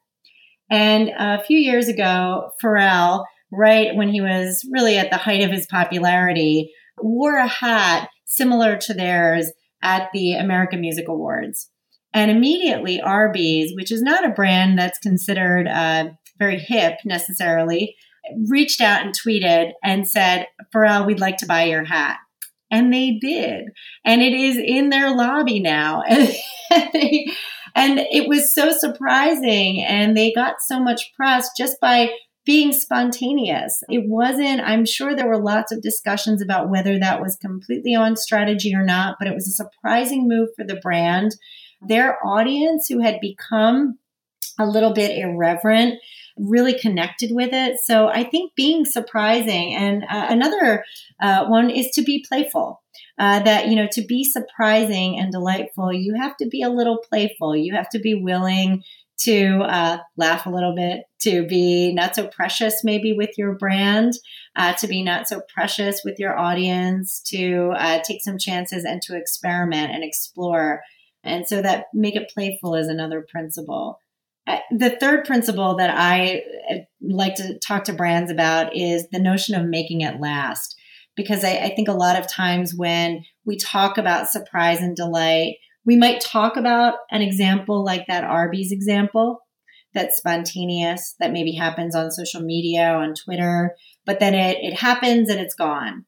And 0.71 1.11
a 1.19 1.43
few 1.43 1.59
years 1.59 1.89
ago, 1.89 2.53
Pharrell, 2.63 3.25
right 3.53 3.97
when 3.97 4.09
he 4.09 4.21
was 4.21 4.65
really 4.71 4.99
at 4.99 5.11
the 5.11 5.17
height 5.17 5.43
of 5.43 5.51
his 5.51 5.67
popularity, 5.67 6.73
wore 7.03 7.37
a 7.37 7.47
hat 7.47 8.09
similar 8.25 8.77
to 8.77 8.95
theirs 8.95 9.51
at 9.83 10.11
the 10.13 10.35
American 10.35 10.81
Music 10.81 11.09
Awards. 11.09 11.71
And 12.13 12.31
immediately, 12.31 13.01
Arby's, 13.01 13.73
which 13.75 13.93
is 13.93 14.03
not 14.03 14.25
a 14.25 14.31
brand 14.31 14.79
that's 14.79 14.99
considered 14.99 15.69
uh, 15.69 16.11
very 16.39 16.59
hip 16.59 16.95
necessarily, 17.05 17.97
reached 18.49 18.81
out 18.81 19.05
and 19.05 19.15
tweeted 19.15 19.73
and 19.83 20.09
said, 20.09 20.47
Pharrell, 20.75 21.07
we'd 21.07 21.21
like 21.21 21.37
to 21.39 21.47
buy 21.47 21.65
your 21.65 21.85
hat. 21.85 22.19
And 22.71 22.93
they 22.93 23.19
did. 23.21 23.67
And 24.05 24.23
it 24.23 24.33
is 24.33 24.57
in 24.57 24.91
their 24.91 25.15
lobby 25.15 25.61
now. 25.61 26.03
And, 26.73 26.93
and 27.75 27.99
it 28.13 28.29
was 28.29 28.55
so 28.55 28.71
surprising. 28.71 29.85
And 29.85 30.17
they 30.17 30.33
got 30.33 30.57
so 30.61 30.79
much 30.79 31.13
press 31.17 31.51
just 31.59 31.81
by 31.81 32.11
being 32.45 32.73
spontaneous. 32.73 33.83
It 33.89 34.05
wasn't, 34.07 34.61
I'm 34.63 34.87
sure 34.87 35.15
there 35.15 35.29
were 35.29 35.43
lots 35.43 35.73
of 35.73 35.83
discussions 35.83 36.41
about 36.41 36.71
whether 36.71 36.99
that 36.99 37.21
was 37.21 37.37
completely 37.37 37.95
on 37.95 38.17
strategy 38.17 38.75
or 38.75 38.85
not, 38.85 39.17
but 39.19 39.29
it 39.29 39.35
was 39.35 39.47
a 39.47 39.53
surprising 39.53 40.27
move 40.27 40.49
for 40.57 40.65
the 40.65 40.81
brand. 40.83 41.37
Their 41.83 42.19
audience, 42.27 42.89
who 42.89 43.01
had 43.01 43.21
become 43.21 43.99
a 44.59 44.67
little 44.67 44.93
bit 44.93 45.19
irreverent, 45.19 45.99
really 46.37 46.79
connected 46.79 47.31
with 47.33 47.51
it. 47.53 47.79
So 47.83 48.09
I 48.09 48.25
think 48.25 48.55
being 48.55 48.85
surprising 48.85 49.75
and 49.75 50.05
uh, 50.05 50.27
another 50.31 50.85
uh, 51.21 51.47
one 51.47 51.71
is 51.71 51.91
to 51.93 52.03
be 52.03 52.25
playful. 52.27 52.83
Uh, 53.19 53.39
that 53.41 53.69
you 53.69 53.77
know 53.77 53.87
to 53.93 54.03
be 54.03 54.25
surprising 54.25 55.19
and 55.19 55.31
delightful, 55.31 55.93
you 55.93 56.15
have 56.15 56.37
to 56.39 56.49
be 56.49 56.63
a 56.63 56.71
little 56.71 56.99
playful. 56.99 57.55
You 57.55 57.75
have 57.75 57.91
to 57.91 57.99
be 57.99 58.15
willing 58.15 58.83
to 59.25 59.61
uh, 59.63 59.99
laugh 60.17 60.47
a 60.47 60.51
little 60.51 60.75
bit, 60.75 61.05
to 61.21 61.47
be 61.47 61.93
not 61.93 62.15
so 62.15 62.27
precious 62.27 62.83
maybe 62.85 63.13
with 63.13 63.31
your 63.37 63.55
brand, 63.55 64.15
uh, 64.57 64.73
to 64.75 64.87
be 64.87 65.03
not 65.03 65.29
so 65.29 65.43
precious 65.53 66.03
with 66.05 66.19
your 66.19 66.39
audience, 66.39 67.21
to 67.27 67.73
uh, 67.77 68.01
take 68.07 68.23
some 68.23 68.39
chances 68.39 68.85
and 68.85 69.03
to 69.03 69.17
experiment 69.17 69.93
and 69.93 70.03
explore. 70.03 70.83
And 71.23 71.47
so 71.47 71.61
that 71.61 71.87
make 71.93 72.17
it 72.17 72.31
playful 72.33 72.75
is 72.75 72.89
another 72.89 73.27
principle 73.31 74.01
the 74.71 74.91
third 74.91 75.25
principle 75.25 75.77
that 75.77 75.91
I 75.91 76.43
uh, 76.71 76.75
like 77.01 77.37
to 77.37 77.59
talk 77.59 77.85
to 77.85 77.93
brands 77.93 78.31
about 78.31 78.77
is 78.77 79.09
the 79.11 79.21
notion 79.21 79.55
of 79.55 79.67
making 79.67 80.01
it 80.01 80.21
last. 80.21 80.77
Because 81.17 81.45
I, 81.45 81.57
I 81.57 81.75
think 81.75 81.89
a 81.89 81.93
lot 81.93 82.19
of 82.19 82.29
times 82.29 82.75
when 82.75 83.25
we 83.45 83.57
talk 83.57 83.99
about 83.99 84.31
surprise 84.31 84.81
and 84.81 84.97
delight, 84.97 85.57
we 85.85 85.97
might 85.97 86.21
talk 86.21 86.57
about 86.57 86.95
an 87.11 87.23
example 87.23 87.85
like 87.85 88.07
that 88.07 88.25
Arby's 88.25 88.73
example 88.73 89.41
that's 89.93 90.19
spontaneous, 90.19 91.15
that 91.19 91.33
maybe 91.33 91.53
happens 91.53 91.95
on 91.95 92.11
social 92.11 92.41
media, 92.41 92.93
on 92.93 93.15
Twitter, 93.15 93.75
but 94.07 94.21
then 94.21 94.35
it, 94.35 94.59
it 94.61 94.79
happens 94.79 95.29
and 95.29 95.41
it's 95.41 95.55
gone. 95.55 96.05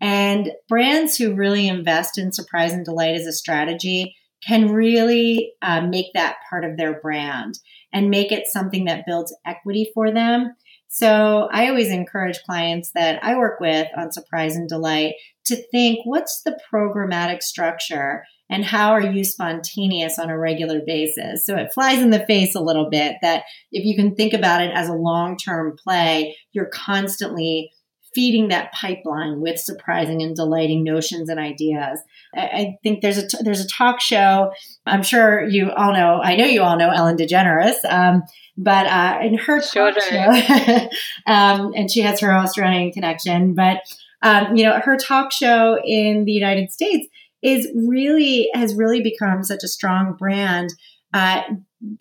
And 0.00 0.50
brands 0.68 1.16
who 1.16 1.34
really 1.34 1.68
invest 1.68 2.18
in 2.18 2.32
surprise 2.32 2.72
and 2.72 2.84
delight 2.84 3.14
as 3.14 3.26
a 3.26 3.32
strategy 3.32 4.16
can 4.46 4.72
really 4.72 5.52
uh, 5.60 5.82
make 5.82 6.06
that 6.14 6.36
part 6.48 6.64
of 6.64 6.76
their 6.76 6.98
brand 7.00 7.58
and 7.92 8.08
make 8.08 8.32
it 8.32 8.46
something 8.46 8.86
that 8.86 9.04
builds 9.06 9.36
equity 9.44 9.90
for 9.94 10.10
them. 10.10 10.54
So 10.88 11.48
I 11.52 11.68
always 11.68 11.90
encourage 11.90 12.42
clients 12.42 12.90
that 12.94 13.22
I 13.22 13.36
work 13.36 13.60
with 13.60 13.86
on 13.96 14.10
Surprise 14.10 14.56
and 14.56 14.68
Delight 14.68 15.14
to 15.44 15.56
think 15.70 16.00
what's 16.04 16.42
the 16.42 16.58
programmatic 16.72 17.42
structure 17.42 18.24
and 18.50 18.64
how 18.64 18.90
are 18.90 19.00
you 19.00 19.24
spontaneous 19.24 20.18
on 20.18 20.28
a 20.28 20.38
regular 20.38 20.80
basis? 20.84 21.46
So 21.46 21.56
it 21.56 21.72
flies 21.72 22.00
in 22.00 22.10
the 22.10 22.26
face 22.26 22.54
a 22.54 22.60
little 22.60 22.90
bit 22.90 23.16
that 23.22 23.44
if 23.70 23.84
you 23.84 23.94
can 23.94 24.16
think 24.16 24.34
about 24.34 24.60
it 24.60 24.72
as 24.74 24.88
a 24.88 24.94
long 24.94 25.36
term 25.36 25.76
play, 25.82 26.36
you're 26.52 26.66
constantly 26.66 27.70
feeding 28.12 28.48
that 28.48 28.72
pipeline 28.72 29.40
with 29.40 29.58
surprising 29.58 30.20
and 30.20 30.34
delighting 30.34 30.82
notions 30.82 31.28
and 31.28 31.38
ideas. 31.38 32.00
I, 32.34 32.76
think 32.82 33.02
there's 33.02 33.18
a 33.18 33.28
t- 33.28 33.38
there's 33.42 33.60
a 33.60 33.68
talk 33.68 34.00
show. 34.00 34.52
I'm 34.84 35.04
sure 35.04 35.48
you 35.48 35.70
all 35.70 35.92
know. 35.92 36.20
I 36.20 36.34
know 36.34 36.44
you 36.44 36.62
all 36.62 36.76
know 36.76 36.90
Ellen 36.90 37.16
DeGeneres. 37.16 37.84
Um, 37.88 38.24
but 38.56 38.86
uh, 38.86 39.20
in 39.22 39.38
her 39.38 39.60
talk 39.60 39.70
sure 39.70 40.00
show, 40.00 40.88
um, 41.26 41.72
and 41.76 41.90
she 41.90 42.00
has 42.00 42.20
her 42.20 42.34
Australian 42.34 42.90
connection. 42.90 43.54
But 43.54 43.78
um, 44.22 44.56
you 44.56 44.64
know, 44.64 44.80
her 44.80 44.96
talk 44.96 45.32
show 45.32 45.78
in 45.84 46.24
the 46.24 46.32
United 46.32 46.72
States 46.72 47.06
is 47.42 47.68
really 47.74 48.48
has 48.54 48.74
really 48.74 49.02
become 49.02 49.42
such 49.42 49.62
a 49.64 49.68
strong 49.68 50.14
brand 50.18 50.70
uh, 51.14 51.42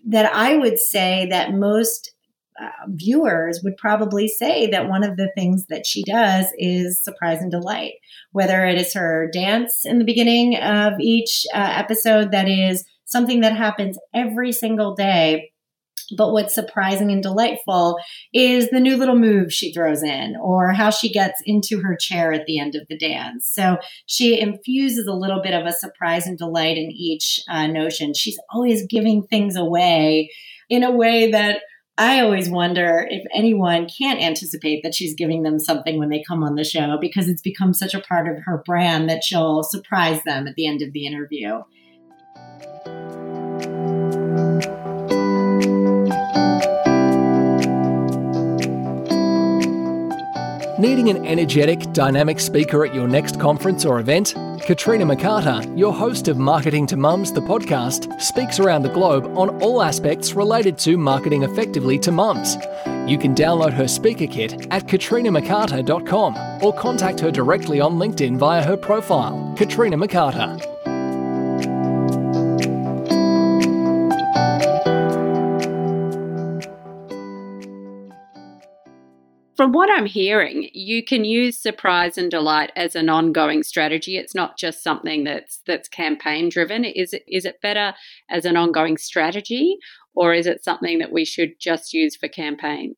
that 0.07 0.31
I 0.33 0.57
would 0.57 0.77
say 0.79 1.27
that 1.29 1.53
most 1.53 2.11
uh, 2.61 2.69
viewers 2.89 3.61
would 3.63 3.77
probably 3.77 4.27
say 4.27 4.67
that 4.67 4.89
one 4.89 5.03
of 5.03 5.15
the 5.15 5.31
things 5.35 5.65
that 5.69 5.87
she 5.87 6.03
does 6.03 6.45
is 6.57 7.01
surprise 7.01 7.41
and 7.41 7.49
delight, 7.49 7.93
whether 8.33 8.65
it 8.65 8.77
is 8.77 8.93
her 8.93 9.29
dance 9.31 9.85
in 9.85 9.97
the 9.97 10.05
beginning 10.05 10.57
of 10.57 10.93
each 10.99 11.45
uh, 11.53 11.73
episode, 11.75 12.31
that 12.31 12.49
is 12.49 12.83
something 13.05 13.39
that 13.39 13.55
happens 13.55 13.97
every 14.13 14.51
single 14.51 14.93
day. 14.93 15.48
But 16.17 16.31
what's 16.31 16.55
surprising 16.55 17.11
and 17.11 17.23
delightful 17.23 17.97
is 18.33 18.69
the 18.69 18.79
new 18.79 18.97
little 18.97 19.17
move 19.17 19.53
she 19.53 19.73
throws 19.73 20.03
in 20.03 20.35
or 20.41 20.73
how 20.73 20.89
she 20.89 21.11
gets 21.11 21.41
into 21.45 21.81
her 21.81 21.95
chair 21.95 22.33
at 22.33 22.45
the 22.45 22.59
end 22.59 22.75
of 22.75 22.87
the 22.87 22.97
dance. 22.97 23.49
So 23.51 23.77
she 24.05 24.39
infuses 24.39 25.07
a 25.07 25.13
little 25.13 25.41
bit 25.41 25.53
of 25.53 25.65
a 25.65 25.73
surprise 25.73 26.25
and 26.25 26.37
delight 26.37 26.77
in 26.77 26.91
each 26.91 27.39
uh, 27.49 27.67
notion. 27.67 28.13
She's 28.13 28.39
always 28.51 28.85
giving 28.87 29.23
things 29.23 29.55
away 29.55 30.31
in 30.69 30.83
a 30.83 30.91
way 30.91 31.31
that 31.31 31.61
I 31.99 32.21
always 32.21 32.49
wonder 32.49 33.05
if 33.09 33.25
anyone 33.35 33.89
can't 33.89 34.21
anticipate 34.21 34.83
that 34.83 34.95
she's 34.95 35.13
giving 35.15 35.43
them 35.43 35.59
something 35.59 35.99
when 35.99 36.07
they 36.07 36.23
come 36.25 36.45
on 36.45 36.55
the 36.55 36.63
show 36.63 36.97
because 37.01 37.27
it's 37.27 37.41
become 37.41 37.73
such 37.73 37.93
a 37.93 37.99
part 37.99 38.29
of 38.29 38.41
her 38.45 38.63
brand 38.65 39.09
that 39.09 39.21
she'll 39.21 39.63
surprise 39.63 40.23
them 40.23 40.47
at 40.47 40.55
the 40.55 40.65
end 40.65 40.81
of 40.81 40.93
the 40.93 41.05
interview. 41.05 41.59
Needing 50.79 51.09
an 51.09 51.25
energetic, 51.25 51.91
dynamic 51.91 52.39
speaker 52.39 52.85
at 52.85 52.95
your 52.95 53.05
next 53.05 53.37
conference 53.37 53.83
or 53.83 53.99
event? 53.99 54.33
Katrina 54.61 55.05
McCarter, 55.05 55.77
your 55.77 55.93
host 55.93 56.29
of 56.29 56.37
Marketing 56.37 56.87
to 56.87 56.95
Mums, 56.95 57.33
the 57.33 57.41
podcast, 57.41 58.21
speaks 58.21 58.61
around 58.61 58.83
the 58.83 58.89
globe 58.89 59.25
on 59.37 59.61
all 59.61 59.81
aspects 59.83 60.31
related 60.31 60.77
to 60.77 60.97
marketing 60.97 61.43
effectively 61.43 61.99
to 61.99 62.13
mums. 62.13 62.55
You 63.05 63.17
can 63.17 63.35
download 63.35 63.73
her 63.73 63.89
speaker 63.89 64.25
kit 64.25 64.67
at 64.71 64.85
katrinamccarter.com 64.85 66.63
or 66.63 66.73
contact 66.73 67.19
her 67.19 67.29
directly 67.29 67.81
on 67.81 67.99
LinkedIn 67.99 68.37
via 68.37 68.63
her 68.63 68.77
profile, 68.77 69.53
Katrina 69.57 69.97
McCarter. 69.97 70.68
From 79.59 79.73
what 79.73 79.89
I'm 79.91 80.05
hearing, 80.05 80.69
you 80.71 81.03
can 81.03 81.25
use 81.25 81.61
surprise 81.61 82.17
and 82.17 82.31
delight 82.31 82.71
as 82.77 82.95
an 82.95 83.09
ongoing 83.09 83.61
strategy. 83.61 84.15
It's 84.15 84.33
not 84.33 84.57
just 84.57 84.81
something 84.81 85.25
that's 85.25 85.59
that's 85.67 85.89
campaign 85.89 86.47
driven. 86.47 86.85
Is 86.85 87.11
it 87.11 87.23
is 87.27 87.43
it 87.43 87.61
better 87.61 87.93
as 88.29 88.45
an 88.45 88.55
ongoing 88.55 88.95
strategy 88.95 89.75
or 90.15 90.33
is 90.33 90.47
it 90.47 90.63
something 90.63 90.99
that 90.99 91.11
we 91.11 91.25
should 91.25 91.59
just 91.59 91.91
use 91.91 92.15
for 92.15 92.29
campaigns? 92.29 92.95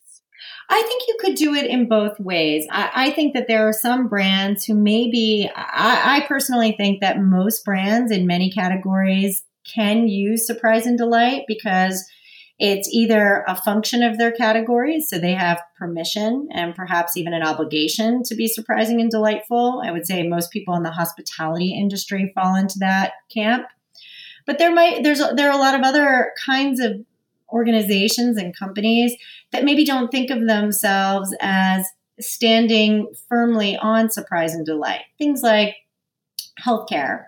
I 0.69 0.83
think 0.83 1.01
you 1.07 1.17
could 1.19 1.33
do 1.33 1.55
it 1.55 1.65
in 1.65 1.89
both 1.89 2.19
ways. 2.19 2.67
I, 2.69 2.91
I 2.93 3.09
think 3.09 3.33
that 3.33 3.47
there 3.47 3.67
are 3.67 3.73
some 3.73 4.07
brands 4.07 4.63
who 4.63 4.75
maybe, 4.75 5.49
I, 5.55 6.17
I 6.17 6.27
personally 6.27 6.75
think 6.77 7.01
that 7.01 7.19
most 7.19 7.65
brands 7.65 8.11
in 8.11 8.27
many 8.27 8.51
categories 8.51 9.43
can 9.65 10.07
use 10.07 10.45
surprise 10.45 10.85
and 10.85 10.95
delight 10.95 11.45
because 11.47 12.05
it's 12.63 12.87
either 12.93 13.43
a 13.47 13.55
function 13.55 14.03
of 14.03 14.19
their 14.19 14.31
categories, 14.31 15.09
so 15.09 15.17
they 15.17 15.33
have 15.33 15.63
permission 15.79 16.47
and 16.51 16.75
perhaps 16.75 17.17
even 17.17 17.33
an 17.33 17.41
obligation 17.41 18.21
to 18.21 18.35
be 18.35 18.47
surprising 18.47 19.01
and 19.01 19.09
delightful. 19.09 19.81
I 19.83 19.91
would 19.91 20.05
say 20.05 20.21
most 20.27 20.51
people 20.51 20.75
in 20.75 20.83
the 20.83 20.91
hospitality 20.91 21.73
industry 21.73 22.31
fall 22.35 22.53
into 22.53 22.77
that 22.77 23.13
camp. 23.33 23.65
But 24.45 24.59
there 24.59 24.71
might 24.71 25.01
there's 25.01 25.23
there 25.35 25.49
are 25.49 25.57
a 25.57 25.61
lot 25.61 25.73
of 25.73 25.81
other 25.81 26.33
kinds 26.45 26.79
of 26.79 26.97
organizations 27.51 28.37
and 28.37 28.55
companies 28.55 29.15
that 29.51 29.63
maybe 29.63 29.83
don't 29.83 30.11
think 30.11 30.29
of 30.29 30.45
themselves 30.45 31.35
as 31.41 31.87
standing 32.19 33.11
firmly 33.27 33.75
on 33.75 34.11
surprise 34.11 34.53
and 34.53 34.67
delight. 34.67 35.01
Things 35.17 35.41
like 35.41 35.77
healthcare, 36.63 37.23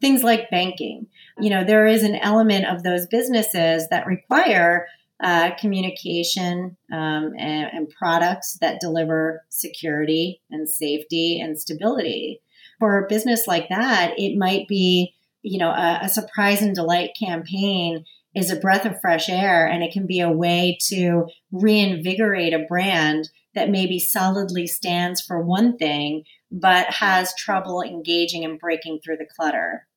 things 0.00 0.22
like 0.22 0.50
banking 0.50 1.08
you 1.40 1.50
know, 1.50 1.64
there 1.64 1.86
is 1.86 2.02
an 2.02 2.16
element 2.16 2.66
of 2.66 2.82
those 2.82 3.06
businesses 3.06 3.88
that 3.88 4.06
require 4.06 4.86
uh, 5.22 5.50
communication 5.58 6.76
um, 6.92 7.32
and, 7.36 7.70
and, 7.72 7.88
products 7.98 8.56
that 8.60 8.80
deliver 8.80 9.42
security 9.48 10.40
and 10.48 10.68
safety 10.68 11.40
and 11.40 11.58
stability. 11.58 12.40
For 12.78 12.98
a 12.98 13.08
business 13.08 13.48
like 13.48 13.68
that, 13.68 14.14
it 14.16 14.38
might 14.38 14.68
be, 14.68 15.14
you 15.42 15.58
know, 15.58 15.70
a, 15.70 16.00
a 16.02 16.08
surprise 16.08 16.62
and 16.62 16.72
delight 16.72 17.16
campaign 17.18 18.04
is 18.36 18.52
a 18.52 18.56
breath 18.60 18.84
of 18.84 19.00
fresh 19.00 19.28
air 19.28 19.66
and 19.66 19.82
it 19.82 19.92
can 19.92 20.06
be 20.06 20.20
a 20.20 20.30
way 20.30 20.78
to 20.86 21.26
reinvigorate 21.50 22.54
a 22.54 22.64
brand 22.68 23.30
that 23.54 23.70
maybe 23.70 23.98
solidly 23.98 24.68
stands 24.68 25.20
for 25.20 25.42
one 25.42 25.76
thing 25.76 26.22
but 26.50 26.86
has 26.86 27.34
trouble 27.34 27.82
engaging 27.82 28.44
and 28.44 28.60
breaking 28.60 29.00
through 29.02 29.16
the 29.16 29.26
clutter 29.36 29.87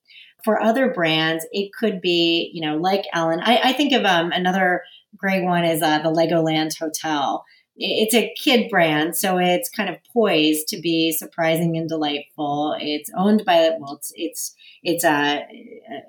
for 0.44 0.62
other 0.62 0.94
brands, 0.94 1.46
it 1.52 1.72
could 1.74 2.02
be, 2.02 2.52
you 2.54 2.62
know, 2.62 2.78
like 2.78 3.06
Ellen. 3.14 3.40
I, 3.42 3.60
I 3.70 3.74
think 3.74 3.94
of 3.94 4.06
um, 4.06 4.32
another 4.32 4.84
great 5.18 5.44
one 5.44 5.66
is 5.66 5.82
uh, 5.82 6.00
the 6.00 6.10
Legoland 6.10 6.78
Hotel. 6.78 7.44
It's 7.76 8.14
a 8.14 8.34
kid 8.38 8.70
brand, 8.70 9.16
so 9.16 9.38
it's 9.38 9.70
kind 9.70 9.90
of 9.90 9.96
poised 10.14 10.68
to 10.70 10.80
be 10.80 11.12
surprising 11.12 11.78
and 11.78 11.88
delightful. 11.88 12.76
It's 12.80 13.10
owned 13.18 13.44
by 13.46 13.72
well, 13.80 13.96
it's 13.96 14.12
it's 14.16 14.56
it's 14.84 15.04
a, 15.04 15.46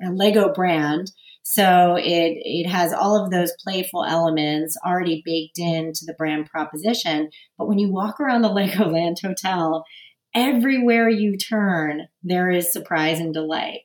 a 0.04 0.10
Lego 0.10 0.52
brand, 0.52 1.12
so 1.42 1.96
it 1.96 2.36
it 2.44 2.68
has 2.68 2.92
all 2.92 3.22
of 3.22 3.30
those 3.30 3.52
playful 3.62 4.04
elements 4.04 4.76
already 4.84 5.22
baked 5.24 5.58
into 5.58 6.04
the 6.04 6.14
brand 6.14 6.46
proposition. 6.46 7.30
But 7.56 7.68
when 7.68 7.78
you 7.78 7.90
walk 7.90 8.20
around 8.20 8.42
the 8.42 8.48
Legoland 8.50 9.22
Hotel, 9.22 9.84
everywhere 10.34 11.08
you 11.08 11.36
turn, 11.36 12.08
there 12.22 12.50
is 12.50 12.72
surprise 12.72 13.20
and 13.20 13.32
delight. 13.32 13.80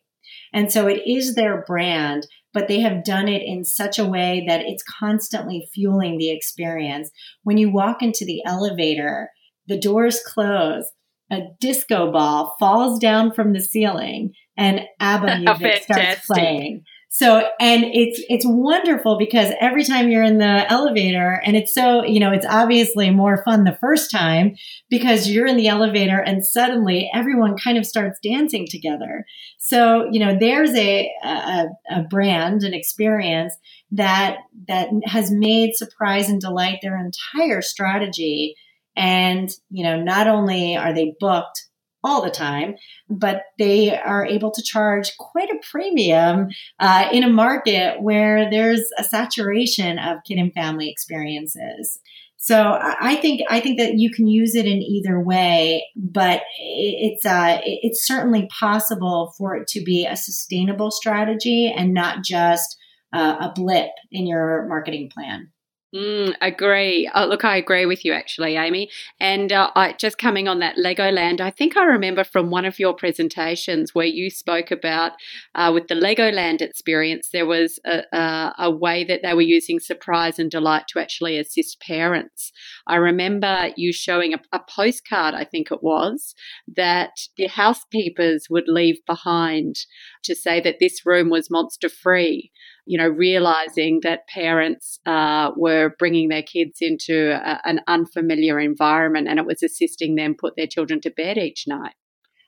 And 0.54 0.72
so 0.72 0.88
it 0.88 1.02
is 1.06 1.36
their 1.36 1.64
brand, 1.66 2.28
but 2.54 2.68
they 2.68 2.80
have 2.80 3.04
done 3.04 3.28
it 3.28 3.42
in 3.44 3.64
such 3.64 4.00
a 4.00 4.06
way 4.06 4.46
that 4.48 4.62
it's 4.62 4.84
constantly 4.84 5.68
fueling 5.74 6.18
the 6.18 6.32
experience. 6.32 7.12
When 7.44 7.58
you 7.58 7.72
walk 7.72 8.02
into 8.02 8.26
the 8.26 8.42
elevator, 8.46 9.30
the 9.68 9.80
doors 9.80 10.20
close, 10.26 10.92
a 11.32 11.42
disco 11.60 12.12
ball 12.12 12.56
falls 12.60 13.00
down 13.00 13.34
from 13.34 13.54
the 13.54 13.60
ceiling, 13.60 14.34
and 14.58 14.82
ABBA 15.00 15.40
music 15.60 15.84
starts 15.84 16.26
playing. 16.26 16.84
So, 17.18 17.50
and 17.60 17.84
it's, 17.84 18.22
it's 18.30 18.46
wonderful 18.46 19.18
because 19.18 19.52
every 19.60 19.84
time 19.84 20.12
you're 20.12 20.22
in 20.22 20.38
the 20.38 20.72
elevator 20.72 21.42
and 21.44 21.58
it's 21.58 21.74
so, 21.74 22.04
you 22.04 22.20
know, 22.20 22.32
it's 22.32 22.46
obviously 22.48 23.10
more 23.10 23.42
fun 23.44 23.64
the 23.64 23.76
first 23.82 24.12
time 24.12 24.56
because 24.88 25.28
you're 25.28 25.48
in 25.48 25.58
the 25.58 25.68
elevator 25.68 26.20
and 26.20 26.46
suddenly 26.46 27.10
everyone 27.16 27.58
kind 27.58 27.76
of 27.76 27.88
starts 27.88 28.20
dancing 28.22 28.68
together. 28.70 29.26
So, 29.58 30.08
you 30.12 30.20
know, 30.20 30.38
there's 30.40 30.76
a, 30.76 31.12
a, 31.24 31.66
a 31.90 32.04
brand, 32.04 32.62
an 32.62 32.76
experience 32.76 33.56
that, 33.94 34.38
that 34.68 34.90
has 35.06 35.32
made 35.32 35.74
surprise 35.74 36.30
and 36.30 36.40
delight 36.40 36.82
their 36.84 37.04
entire 37.04 37.64
strategy. 37.64 38.54
And, 38.96 39.50
you 39.72 39.84
know, 39.84 40.00
not 40.00 40.28
only 40.28 40.78
are 40.78 40.94
they 40.94 41.16
booked 41.20 41.67
all 42.08 42.22
the 42.22 42.32
time, 42.32 42.76
but 43.10 43.44
they 43.60 43.98
are 43.98 44.26
able 44.26 44.52
to 44.52 44.64
charge 44.64 45.16
quite 45.18 45.50
a 45.50 45.60
premium 45.70 46.48
uh, 46.80 47.10
in 47.12 47.24
a 47.24 47.30
market 47.30 48.02
where 48.02 48.50
there's 48.50 48.90
a 48.98 49.04
saturation 49.04 50.00
of 50.00 50.20
kid 50.26 50.38
and 50.38 50.54
family 50.54 50.90
experiences. 50.90 52.00
So 52.38 52.80
I 52.82 53.18
think 53.18 53.42
I 53.50 53.60
think 53.60 53.78
that 53.80 53.96
you 53.96 54.10
can 54.10 54.28
use 54.28 54.56
it 54.56 54.66
in 54.66 54.82
either 54.82 55.20
way, 55.20 55.86
but 55.98 56.44
it's 56.60 57.26
uh, 57.26 57.60
it's 57.64 58.08
certainly 58.08 58.48
possible 58.58 59.34
for 59.38 59.56
it 59.58 59.68
to 59.70 59.84
be 59.84 60.06
a 60.06 60.16
sustainable 60.16 60.92
strategy 60.92 61.74
and 61.76 61.94
not 61.94 62.24
just 62.24 62.78
uh, 63.12 63.38
a 63.42 63.52
blip 63.54 63.90
in 64.12 64.28
your 64.28 64.66
marketing 64.70 65.10
plan. 65.14 65.52
Mm, 65.96 66.34
agree. 66.42 67.10
Oh, 67.16 67.26
look, 67.28 67.46
I 67.46 67.56
agree 67.56 67.86
with 67.86 68.04
you 68.04 68.12
actually, 68.12 68.58
Amy. 68.58 68.90
And 69.22 69.54
uh, 69.54 69.72
I, 69.74 69.94
just 69.94 70.18
coming 70.18 70.50
on 70.50 70.60
that 70.60 70.76
Legoland, 70.76 71.40
I 71.40 71.50
think 71.50 71.78
I 71.78 71.86
remember 71.86 72.26
from 72.26 72.50
one 72.50 72.66
of 72.66 72.78
your 72.78 72.94
presentations 72.94 73.96
where 73.96 74.06
you 74.06 74.30
spoke 74.30 74.70
about 74.70 75.14
uh, 75.56 75.72
with 75.74 75.88
the 75.88 75.96
Legoland 75.96 76.62
experience, 76.62 77.30
there 77.32 77.46
was 77.46 77.80
a, 77.86 78.04
a, 78.12 78.54
a, 78.60 78.70
way 78.70 79.06
that 79.06 79.22
they 79.24 79.34
were 79.34 79.42
using 79.42 79.80
surprise 79.80 80.38
and 80.40 80.52
delight 80.52 80.90
to 80.90 81.00
actually 81.00 81.38
assist 81.38 81.80
parents. 81.80 82.52
I 82.86 82.98
remember 82.98 83.70
you 83.78 83.94
showing 83.94 84.34
a, 84.34 84.42
a 84.52 84.60
postcard, 84.60 85.36
I 85.36 85.46
think 85.46 85.72
it 85.72 85.82
was, 85.82 86.36
that 86.76 87.12
the 87.38 87.48
housekeepers 87.48 88.48
would 88.50 88.68
leave 88.68 88.98
behind 89.06 89.78
to 90.24 90.36
say 90.36 90.60
that 90.60 90.80
this 90.82 91.06
room 91.06 91.30
was 91.30 91.50
monster 91.50 91.88
free 91.88 92.52
you 92.88 92.98
know, 92.98 93.08
realizing 93.08 94.00
that 94.04 94.28
parents 94.28 95.00
uh, 95.06 95.52
were 95.58 95.94
bringing 96.00 96.30
their 96.30 96.42
kids 96.42 96.78
into 96.80 97.32
a, 97.32 97.62
an 97.66 97.82
unfamiliar 97.88 98.60
environment 98.60 99.28
and 99.28 99.40
it 99.40 99.46
was 99.46 99.62
assisting 99.62 100.16
them 100.16 100.36
put 100.40 100.56
their 100.56 100.68
children 100.68 101.02
to 101.02 101.12
bed 101.12 101.38
each 101.38 101.66
night. 101.68 101.94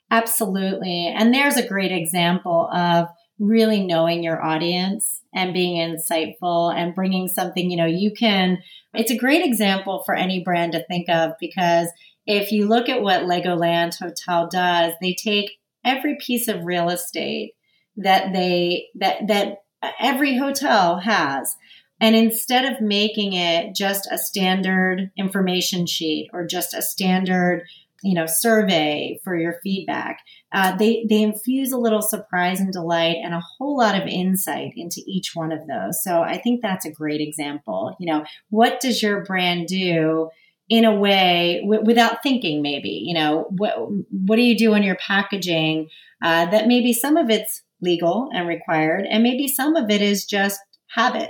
Absolutely. 0.09 1.13
And 1.15 1.33
there's 1.33 1.57
a 1.57 1.67
great 1.67 1.91
example 1.91 2.69
of 2.73 3.07
really 3.37 3.85
knowing 3.85 4.23
your 4.23 4.43
audience 4.43 5.21
and 5.33 5.53
being 5.53 5.77
insightful 5.77 6.73
and 6.73 6.95
bringing 6.95 7.27
something, 7.27 7.69
you 7.69 7.77
know, 7.77 7.85
you 7.85 8.11
can, 8.11 8.59
it's 8.93 9.11
a 9.11 9.17
great 9.17 9.45
example 9.45 10.03
for 10.05 10.15
any 10.15 10.43
brand 10.43 10.71
to 10.71 10.85
think 10.87 11.09
of 11.09 11.33
because 11.39 11.89
if 12.25 12.51
you 12.51 12.67
look 12.67 12.89
at 12.89 13.01
what 13.01 13.23
Legoland 13.23 13.97
Hotel 13.97 14.47
does, 14.47 14.93
they 15.01 15.13
take 15.13 15.51
every 15.85 16.17
piece 16.19 16.47
of 16.47 16.63
real 16.63 16.89
estate 16.89 17.53
that 17.97 18.33
they, 18.33 18.87
that, 18.95 19.27
that 19.27 19.57
every 19.99 20.37
hotel 20.37 20.99
has. 20.99 21.55
And 22.01 22.15
instead 22.15 22.65
of 22.65 22.81
making 22.81 23.33
it 23.33 23.75
just 23.75 24.07
a 24.11 24.17
standard 24.17 25.11
information 25.17 25.85
sheet 25.85 26.29
or 26.31 26.45
just 26.45 26.73
a 26.73 26.81
standard, 26.81 27.63
you 28.01 28.13
know, 28.13 28.25
survey 28.25 29.19
for 29.23 29.35
your 29.35 29.59
feedback, 29.61 30.21
uh, 30.53 30.77
they 30.77 31.05
they 31.09 31.21
infuse 31.21 31.73
a 31.73 31.77
little 31.77 32.01
surprise 32.01 32.61
and 32.61 32.71
delight 32.71 33.17
and 33.21 33.33
a 33.33 33.41
whole 33.41 33.77
lot 33.77 34.01
of 34.01 34.07
insight 34.07 34.73
into 34.77 35.01
each 35.05 35.31
one 35.33 35.51
of 35.51 35.67
those. 35.67 36.01
So 36.01 36.21
I 36.21 36.37
think 36.37 36.61
that's 36.61 36.85
a 36.85 36.91
great 36.91 37.19
example. 37.19 37.95
You 37.99 38.13
know, 38.13 38.25
what 38.49 38.79
does 38.79 39.03
your 39.03 39.23
brand 39.25 39.67
do? 39.67 40.29
in 40.69 40.85
a 40.85 40.93
way 40.93 41.61
w- 41.63 41.83
without 41.83 42.21
thinking 42.21 42.61
maybe 42.61 42.89
you 42.89 43.15
know 43.15 43.47
what 43.57 43.75
what 44.11 44.35
do 44.35 44.43
you 44.43 44.55
do 44.55 44.75
in 44.75 44.83
your 44.83 44.97
packaging 44.97 45.89
uh, 46.21 46.45
that 46.45 46.67
maybe 46.67 46.93
some 46.93 47.17
of 47.17 47.29
it's 47.31 47.63
legal 47.81 48.29
and 48.33 48.47
required, 48.47 49.05
and 49.09 49.23
maybe 49.23 49.47
some 49.47 49.75
of 49.75 49.89
it 49.89 50.01
is 50.01 50.25
just 50.25 50.59
habit. 50.89 51.29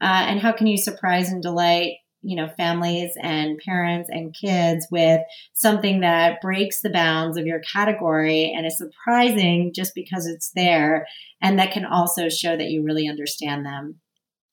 Uh, 0.00 0.24
and 0.26 0.40
how 0.40 0.52
can 0.52 0.66
you 0.66 0.76
surprise 0.76 1.30
and 1.30 1.42
delight 1.42 1.94
you 2.22 2.36
know 2.36 2.48
families 2.56 3.12
and 3.22 3.58
parents 3.64 4.08
and 4.10 4.34
kids 4.34 4.86
with 4.90 5.20
something 5.54 6.00
that 6.00 6.40
breaks 6.40 6.80
the 6.82 6.90
bounds 6.90 7.36
of 7.36 7.46
your 7.46 7.60
category 7.60 8.52
and 8.56 8.66
is 8.66 8.76
surprising 8.76 9.72
just 9.74 9.94
because 9.94 10.26
it's 10.26 10.50
there 10.54 11.06
and 11.40 11.58
that 11.58 11.72
can 11.72 11.84
also 11.84 12.28
show 12.28 12.56
that 12.56 12.70
you 12.70 12.82
really 12.82 13.08
understand 13.08 13.64
them 13.64 14.00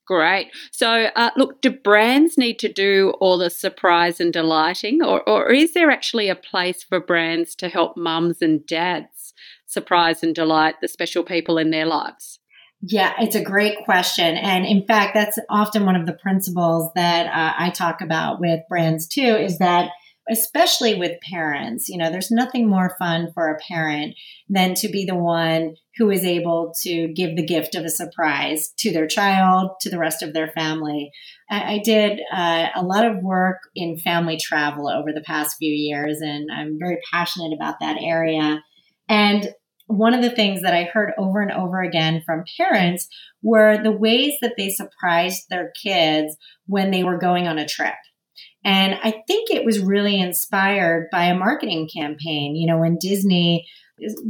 Great. 0.06 0.52
So, 0.70 1.10
uh, 1.16 1.30
look, 1.36 1.60
do 1.60 1.68
brands 1.68 2.38
need 2.38 2.60
to 2.60 2.72
do 2.72 3.12
all 3.18 3.38
the 3.38 3.50
surprise 3.50 4.20
and 4.20 4.32
delighting, 4.32 5.02
or, 5.02 5.28
or 5.28 5.50
is 5.50 5.74
there 5.74 5.90
actually 5.90 6.28
a 6.28 6.36
place 6.36 6.84
for 6.84 7.00
brands 7.00 7.56
to 7.56 7.68
help 7.68 7.96
mums 7.96 8.40
and 8.40 8.64
dads 8.64 9.15
surprise 9.66 10.22
and 10.22 10.34
delight 10.34 10.76
the 10.80 10.88
special 10.88 11.22
people 11.22 11.58
in 11.58 11.70
their 11.70 11.86
lives? 11.86 12.38
Yeah, 12.82 13.14
it's 13.18 13.34
a 13.34 13.42
great 13.42 13.78
question. 13.84 14.36
And 14.36 14.66
in 14.66 14.86
fact, 14.86 15.14
that's 15.14 15.38
often 15.48 15.86
one 15.86 15.96
of 15.96 16.06
the 16.06 16.12
principles 16.12 16.90
that 16.94 17.26
uh, 17.26 17.54
I 17.58 17.70
talk 17.70 18.00
about 18.00 18.40
with 18.40 18.60
brands 18.68 19.08
too 19.08 19.36
is 19.36 19.58
that 19.58 19.90
especially 20.28 20.94
with 20.94 21.20
parents, 21.20 21.88
you 21.88 21.96
know, 21.96 22.10
there's 22.10 22.30
nothing 22.30 22.68
more 22.68 22.96
fun 22.98 23.28
for 23.32 23.48
a 23.48 23.58
parent 23.58 24.14
than 24.48 24.74
to 24.74 24.88
be 24.88 25.04
the 25.04 25.14
one 25.14 25.76
who 25.96 26.10
is 26.10 26.24
able 26.24 26.72
to 26.82 27.12
give 27.14 27.36
the 27.36 27.46
gift 27.46 27.74
of 27.74 27.84
a 27.84 27.90
surprise 27.90 28.72
to 28.78 28.92
their 28.92 29.06
child, 29.06 29.70
to 29.80 29.88
the 29.88 29.98
rest 29.98 30.22
of 30.22 30.32
their 30.32 30.48
family. 30.48 31.10
I, 31.48 31.74
I 31.74 31.80
did 31.84 32.20
uh, 32.32 32.66
a 32.74 32.82
lot 32.82 33.06
of 33.06 33.22
work 33.22 33.58
in 33.74 33.98
family 33.98 34.36
travel 34.36 34.88
over 34.88 35.12
the 35.12 35.22
past 35.22 35.56
few 35.58 35.72
years, 35.72 36.20
and 36.20 36.50
I'm 36.52 36.76
very 36.78 36.98
passionate 37.12 37.52
about 37.54 37.76
that 37.80 37.98
area. 38.00 38.62
And 39.08 39.48
one 39.86 40.14
of 40.14 40.22
the 40.22 40.30
things 40.30 40.62
that 40.62 40.74
I 40.74 40.84
heard 40.84 41.12
over 41.16 41.40
and 41.40 41.52
over 41.52 41.80
again 41.80 42.22
from 42.26 42.44
parents 42.56 43.08
were 43.42 43.80
the 43.80 43.92
ways 43.92 44.34
that 44.42 44.54
they 44.56 44.70
surprised 44.70 45.48
their 45.48 45.72
kids 45.80 46.36
when 46.66 46.90
they 46.90 47.04
were 47.04 47.18
going 47.18 47.46
on 47.46 47.58
a 47.58 47.68
trip. 47.68 47.94
And 48.64 48.98
I 49.02 49.22
think 49.28 49.50
it 49.50 49.64
was 49.64 49.78
really 49.78 50.20
inspired 50.20 51.08
by 51.12 51.26
a 51.26 51.36
marketing 51.36 51.88
campaign. 51.94 52.56
You 52.56 52.66
know, 52.66 52.78
when 52.78 52.98
Disney 52.98 53.68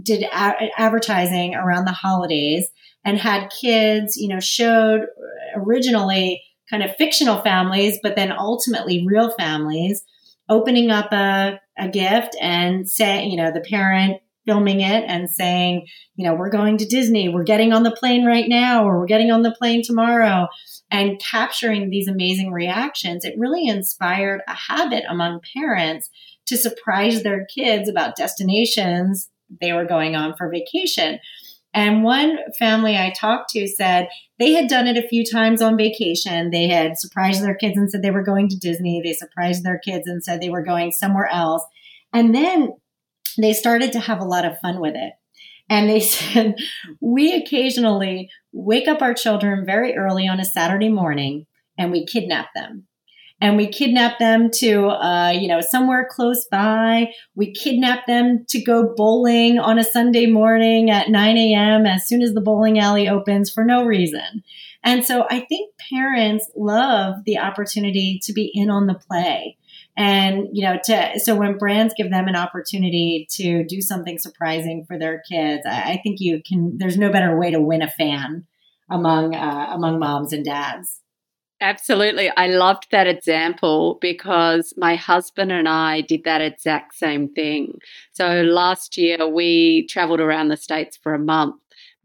did 0.02 0.24
a- 0.24 0.70
advertising 0.76 1.54
around 1.54 1.86
the 1.86 1.92
holidays 1.92 2.68
and 3.04 3.18
had 3.18 3.48
kids, 3.48 4.16
you 4.16 4.28
know, 4.28 4.40
showed 4.40 5.06
originally 5.54 6.42
kind 6.68 6.82
of 6.82 6.94
fictional 6.96 7.40
families, 7.40 7.98
but 8.02 8.14
then 8.14 8.30
ultimately 8.30 9.04
real 9.06 9.32
families 9.38 10.04
opening 10.48 10.90
up 10.90 11.12
a, 11.12 11.58
a 11.78 11.88
gift 11.88 12.36
and 12.40 12.88
say, 12.88 13.24
you 13.24 13.36
know, 13.36 13.50
the 13.50 13.60
parent 13.60 14.20
filming 14.46 14.80
it 14.80 15.04
and 15.06 15.28
saying, 15.28 15.86
you 16.14 16.26
know, 16.26 16.34
we're 16.34 16.50
going 16.50 16.78
to 16.78 16.86
Disney, 16.86 17.28
we're 17.28 17.44
getting 17.44 17.72
on 17.72 17.82
the 17.82 17.90
plane 17.90 18.24
right 18.24 18.48
now, 18.48 18.86
or 18.86 18.98
we're 18.98 19.06
getting 19.06 19.30
on 19.30 19.42
the 19.42 19.54
plane 19.58 19.82
tomorrow, 19.82 20.46
and 20.90 21.20
capturing 21.20 21.90
these 21.90 22.08
amazing 22.08 22.52
reactions, 22.52 23.24
it 23.24 23.38
really 23.38 23.66
inspired 23.66 24.40
a 24.48 24.54
habit 24.54 25.04
among 25.08 25.40
parents 25.54 26.08
to 26.46 26.56
surprise 26.56 27.22
their 27.22 27.44
kids 27.54 27.88
about 27.88 28.16
destinations 28.16 29.28
they 29.60 29.72
were 29.72 29.84
going 29.84 30.16
on 30.16 30.34
for 30.36 30.50
vacation. 30.50 31.18
And 31.74 32.02
one 32.02 32.38
family 32.58 32.96
I 32.96 33.12
talked 33.18 33.50
to 33.50 33.68
said 33.68 34.08
they 34.38 34.52
had 34.52 34.68
done 34.68 34.86
it 34.86 34.96
a 34.96 35.06
few 35.08 35.24
times 35.24 35.60
on 35.60 35.76
vacation. 35.76 36.50
They 36.50 36.68
had 36.68 36.98
surprised 36.98 37.44
their 37.44 37.54
kids 37.54 37.76
and 37.76 37.90
said 37.90 38.02
they 38.02 38.10
were 38.10 38.22
going 38.22 38.48
to 38.48 38.56
Disney. 38.56 39.02
They 39.04 39.12
surprised 39.12 39.62
their 39.62 39.78
kids 39.78 40.06
and 40.06 40.24
said 40.24 40.40
they 40.40 40.48
were 40.48 40.62
going 40.62 40.92
somewhere 40.92 41.28
else. 41.30 41.62
And 42.12 42.34
then 42.34 42.70
they 43.38 43.52
started 43.52 43.92
to 43.92 44.00
have 44.00 44.20
a 44.20 44.24
lot 44.24 44.44
of 44.44 44.58
fun 44.60 44.80
with 44.80 44.94
it. 44.94 45.12
And 45.68 45.88
they 45.88 46.00
said, 46.00 46.56
we 47.00 47.34
occasionally 47.34 48.30
wake 48.52 48.88
up 48.88 49.02
our 49.02 49.14
children 49.14 49.64
very 49.66 49.96
early 49.96 50.28
on 50.28 50.40
a 50.40 50.44
Saturday 50.44 50.88
morning 50.88 51.46
and 51.78 51.92
we 51.92 52.06
kidnap 52.06 52.48
them. 52.54 52.86
And 53.38 53.58
we 53.58 53.68
kidnap 53.68 54.18
them 54.18 54.50
to, 54.60 54.86
uh, 54.86 55.30
you 55.30 55.46
know, 55.46 55.60
somewhere 55.60 56.08
close 56.10 56.46
by. 56.50 57.12
We 57.34 57.52
kidnap 57.52 58.06
them 58.06 58.46
to 58.48 58.62
go 58.62 58.94
bowling 58.96 59.58
on 59.58 59.78
a 59.78 59.84
Sunday 59.84 60.24
morning 60.24 60.90
at 60.90 61.10
9 61.10 61.36
a.m. 61.36 61.84
as 61.84 62.08
soon 62.08 62.22
as 62.22 62.32
the 62.32 62.40
bowling 62.40 62.78
alley 62.78 63.10
opens 63.10 63.50
for 63.50 63.62
no 63.62 63.84
reason. 63.84 64.42
And 64.82 65.04
so 65.04 65.26
I 65.28 65.40
think 65.40 65.74
parents 65.90 66.50
love 66.56 67.16
the 67.26 67.36
opportunity 67.36 68.20
to 68.22 68.32
be 68.32 68.50
in 68.54 68.70
on 68.70 68.86
the 68.86 68.94
play 68.94 69.58
and 69.96 70.48
you 70.52 70.64
know 70.64 70.78
to 70.84 71.18
so 71.18 71.34
when 71.34 71.58
brands 71.58 71.94
give 71.96 72.10
them 72.10 72.28
an 72.28 72.36
opportunity 72.36 73.26
to 73.30 73.64
do 73.64 73.80
something 73.80 74.18
surprising 74.18 74.84
for 74.86 74.98
their 74.98 75.22
kids 75.30 75.62
i, 75.66 75.92
I 75.92 76.00
think 76.02 76.18
you 76.20 76.42
can 76.46 76.76
there's 76.78 76.98
no 76.98 77.10
better 77.10 77.38
way 77.38 77.50
to 77.50 77.60
win 77.60 77.82
a 77.82 77.90
fan 77.90 78.46
among 78.90 79.34
uh, 79.34 79.70
among 79.72 79.98
moms 79.98 80.32
and 80.32 80.44
dads 80.44 81.00
Absolutely. 81.58 82.30
I 82.36 82.48
loved 82.48 82.88
that 82.90 83.06
example 83.06 83.96
because 84.02 84.74
my 84.76 84.94
husband 84.94 85.50
and 85.50 85.66
I 85.66 86.02
did 86.02 86.24
that 86.24 86.42
exact 86.42 86.94
same 86.94 87.32
thing. 87.32 87.78
So 88.12 88.42
last 88.42 88.98
year 88.98 89.26
we 89.26 89.86
traveled 89.86 90.20
around 90.20 90.48
the 90.48 90.58
States 90.58 90.98
for 91.02 91.14
a 91.14 91.18
month 91.18 91.56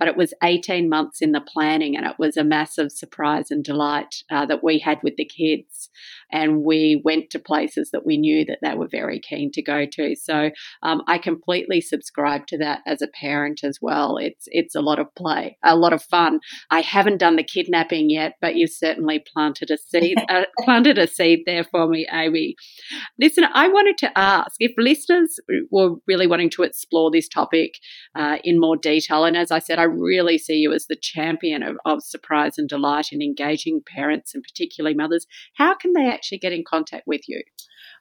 but 0.01 0.07
it 0.07 0.17
was 0.17 0.33
18 0.41 0.89
months 0.89 1.21
in 1.21 1.31
the 1.31 1.39
planning 1.39 1.95
and 1.95 2.07
it 2.07 2.15
was 2.17 2.35
a 2.35 2.43
massive 2.43 2.91
surprise 2.91 3.51
and 3.51 3.63
delight 3.63 4.23
uh, 4.31 4.47
that 4.47 4.63
we 4.63 4.79
had 4.79 4.97
with 5.03 5.15
the 5.15 5.23
kids 5.23 5.91
and 6.31 6.63
we 6.63 7.01
went 7.03 7.29
to 7.31 7.39
places 7.39 7.91
that 7.91 8.05
we 8.05 8.17
knew 8.17 8.45
that 8.45 8.59
they 8.61 8.75
were 8.75 8.87
very 8.87 9.19
keen 9.19 9.51
to 9.51 9.61
go 9.61 9.85
to. 9.85 10.15
So 10.15 10.51
um, 10.83 11.01
I 11.07 11.17
completely 11.17 11.81
subscribe 11.81 12.47
to 12.47 12.57
that 12.59 12.81
as 12.85 13.01
a 13.01 13.07
parent 13.07 13.61
as 13.63 13.79
well. 13.81 14.17
It's 14.17 14.45
it's 14.47 14.75
a 14.75 14.81
lot 14.81 14.99
of 14.99 15.13
play, 15.15 15.57
a 15.63 15.75
lot 15.75 15.93
of 15.93 16.03
fun. 16.03 16.39
I 16.69 16.81
haven't 16.81 17.17
done 17.17 17.35
the 17.35 17.43
kidnapping 17.43 18.09
yet, 18.09 18.35
but 18.41 18.55
you've 18.55 18.71
certainly 18.71 19.23
planted 19.33 19.71
a 19.71 19.77
seed 19.77 20.17
uh, 20.29 20.43
planted 20.59 20.97
a 20.97 21.07
seed 21.07 21.43
there 21.45 21.63
for 21.63 21.87
me, 21.87 22.07
Amy. 22.11 22.55
Listen, 23.19 23.45
I 23.53 23.67
wanted 23.67 23.97
to 23.99 24.17
ask 24.17 24.55
if 24.59 24.71
listeners 24.77 25.39
were 25.69 25.95
really 26.07 26.27
wanting 26.27 26.49
to 26.51 26.63
explore 26.63 27.11
this 27.11 27.27
topic 27.27 27.75
uh, 28.15 28.37
in 28.43 28.59
more 28.59 28.77
detail, 28.77 29.25
and 29.25 29.37
as 29.37 29.51
I 29.51 29.59
said, 29.59 29.79
I 29.79 29.83
really 29.83 30.37
see 30.37 30.55
you 30.55 30.73
as 30.73 30.87
the 30.87 30.97
champion 30.99 31.63
of, 31.63 31.77
of 31.85 32.03
surprise 32.03 32.57
and 32.57 32.67
delight 32.67 33.07
in 33.11 33.21
engaging 33.21 33.81
parents 33.85 34.33
and 34.33 34.43
particularly 34.43 34.95
mothers. 34.95 35.25
How 35.55 35.75
can 35.75 35.93
they 35.93 36.07
actually 36.21 36.37
get 36.37 36.53
in 36.53 36.63
contact 36.63 37.07
with 37.07 37.27
you? 37.27 37.41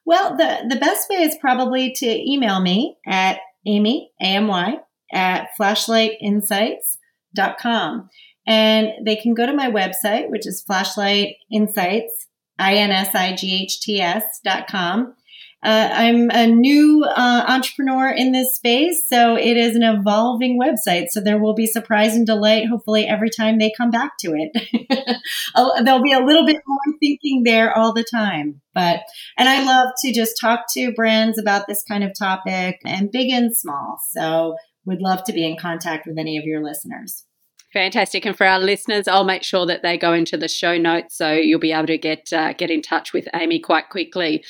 Well, 0.05 0.37
the, 0.37 0.67
the 0.69 0.77
best 0.77 1.09
way 1.09 1.23
is 1.23 1.39
probably 1.41 1.95
to 1.97 2.07
email 2.07 2.61
me 2.61 2.99
at 3.07 3.39
Amy, 3.67 4.13
A-M-Y, 4.21 4.77
at 5.13 5.49
flashlightinsights.com. 5.59 8.11
And 8.47 8.89
they 9.05 9.17
can 9.17 9.35
go 9.35 9.45
to 9.47 9.55
my 9.55 9.71
website, 9.71 10.31
which 10.31 10.47
is 10.47 10.65
flashlightinsights, 10.69 12.11
I-N-S-I-G-H-T-S 12.59 14.41
dot 14.45 14.67
com. 14.69 15.15
Uh, 15.63 15.91
I'm 15.93 16.31
a 16.31 16.47
new 16.47 17.05
uh, 17.05 17.45
entrepreneur 17.47 18.11
in 18.11 18.33
this 18.33 18.55
space, 18.55 19.05
so 19.07 19.37
it 19.37 19.59
is 19.59 19.77
an 19.77 19.83
evolving 19.83 20.59
website. 20.59 21.09
So 21.11 21.21
there 21.21 21.39
will 21.39 21.55
be 21.55 21.67
surprise 21.67 22.15
and 22.17 22.27
delight, 22.27 22.69
hopefully, 22.69 23.07
every 23.07 23.29
time 23.29 23.59
they 23.59 23.71
come 23.77 23.91
back 23.91 24.13
to 24.21 24.35
it. 24.35 25.19
There'll 25.85 26.03
be 26.03 26.13
a 26.13 26.25
little 26.25 26.47
bit 26.47 26.63
more 26.67 26.97
thinking 26.99 27.43
there 27.45 27.77
all 27.77 27.93
the 27.93 28.05
time. 28.11 28.63
But, 28.75 29.01
and 29.37 29.49
I 29.49 29.65
love 29.65 29.91
to 30.03 30.13
just 30.13 30.41
talk 30.41 30.61
to 30.73 30.93
brands 30.93 31.39
about 31.39 31.67
this 31.67 31.83
kind 31.83 32.05
of 32.05 32.13
topic 32.19 32.79
and 32.87 33.13
big 33.13 33.31
and 33.31 33.55
small. 33.55 33.99
So 34.11 34.57
would 34.87 35.03
love 35.03 35.25
to 35.25 35.33
be 35.33 35.47
in 35.47 35.59
contact 35.59 36.07
with 36.07 36.17
any 36.19 36.39
of 36.39 36.45
your 36.45 36.65
listeners. 36.65 37.27
Fantastic. 37.73 38.27
And 38.27 38.37
for 38.37 38.47
our 38.47 38.59
listeners, 38.59 39.07
I'll 39.07 39.25
make 39.25 39.45
sure 39.45 39.65
that 39.67 39.83
they 39.83 39.97
go 39.97 40.13
into 40.13 40.37
the 40.37 40.49
show 40.49 40.77
notes 40.77 41.17
so 41.17 41.33
you'll 41.33 41.61
be 41.61 41.73
able 41.73 41.87
to 41.87 41.99
get 41.99 42.33
uh, 42.33 42.53
get 42.55 42.71
in 42.71 42.83
touch 42.83 43.13
with 43.13 43.29
Amy 43.33 43.61
quite 43.61 43.91
quickly. 43.91 44.45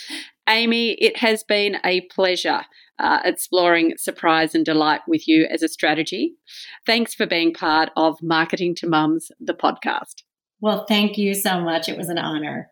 Amy, 0.50 0.94
it 0.94 1.16
has 1.18 1.44
been 1.44 1.76
a 1.84 2.00
pleasure 2.12 2.62
uh, 2.98 3.20
exploring 3.24 3.94
surprise 3.96 4.52
and 4.52 4.64
delight 4.64 5.00
with 5.06 5.28
you 5.28 5.46
as 5.48 5.62
a 5.62 5.68
strategy. 5.68 6.34
Thanks 6.84 7.14
for 7.14 7.24
being 7.24 7.54
part 7.54 7.90
of 7.96 8.20
Marketing 8.20 8.74
to 8.76 8.88
Mums, 8.88 9.30
the 9.38 9.54
podcast. 9.54 10.24
Well, 10.60 10.86
thank 10.86 11.16
you 11.16 11.34
so 11.34 11.60
much. 11.60 11.88
It 11.88 11.96
was 11.96 12.08
an 12.08 12.18
honor. 12.18 12.68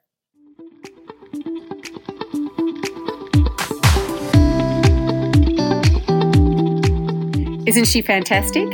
Isn't 7.68 7.84
she 7.84 8.02
fantastic? 8.02 8.66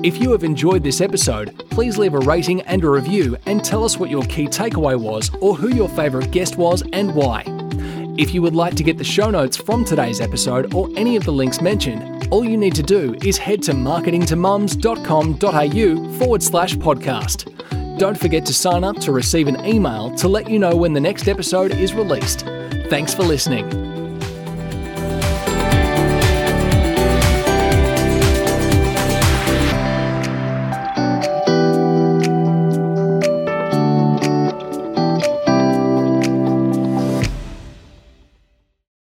If 0.02 0.20
you 0.20 0.30
have 0.32 0.44
enjoyed 0.44 0.82
this 0.82 1.00
episode, 1.00 1.56
please 1.70 1.98
leave 1.98 2.14
a 2.14 2.20
rating 2.20 2.60
and 2.62 2.82
a 2.84 2.90
review 2.90 3.36
and 3.46 3.64
tell 3.64 3.84
us 3.84 3.98
what 3.98 4.10
your 4.10 4.22
key 4.24 4.46
takeaway 4.46 4.98
was 4.98 5.30
or 5.40 5.56
who 5.56 5.74
your 5.74 5.88
favourite 5.88 6.30
guest 6.30 6.56
was 6.56 6.82
and 6.92 7.14
why. 7.14 7.44
If 8.18 8.32
you 8.32 8.40
would 8.42 8.54
like 8.54 8.74
to 8.76 8.82
get 8.82 8.98
the 8.98 9.04
show 9.04 9.30
notes 9.30 9.56
from 9.56 9.84
today's 9.84 10.20
episode 10.20 10.74
or 10.74 10.88
any 10.96 11.16
of 11.16 11.24
the 11.24 11.32
links 11.32 11.60
mentioned, 11.60 12.28
all 12.30 12.44
you 12.44 12.56
need 12.56 12.74
to 12.76 12.82
do 12.82 13.14
is 13.22 13.36
head 13.36 13.62
to 13.64 13.72
marketingtomums.com.au 13.72 16.18
forward 16.18 16.42
slash 16.42 16.74
podcast. 16.76 17.98
Don't 17.98 18.18
forget 18.18 18.44
to 18.46 18.54
sign 18.54 18.84
up 18.84 18.96
to 18.98 19.12
receive 19.12 19.48
an 19.48 19.64
email 19.64 20.14
to 20.16 20.28
let 20.28 20.50
you 20.50 20.58
know 20.58 20.76
when 20.76 20.92
the 20.92 21.00
next 21.00 21.28
episode 21.28 21.72
is 21.72 21.94
released. 21.94 22.40
Thanks 22.88 23.14
for 23.14 23.22
listening. 23.22 23.95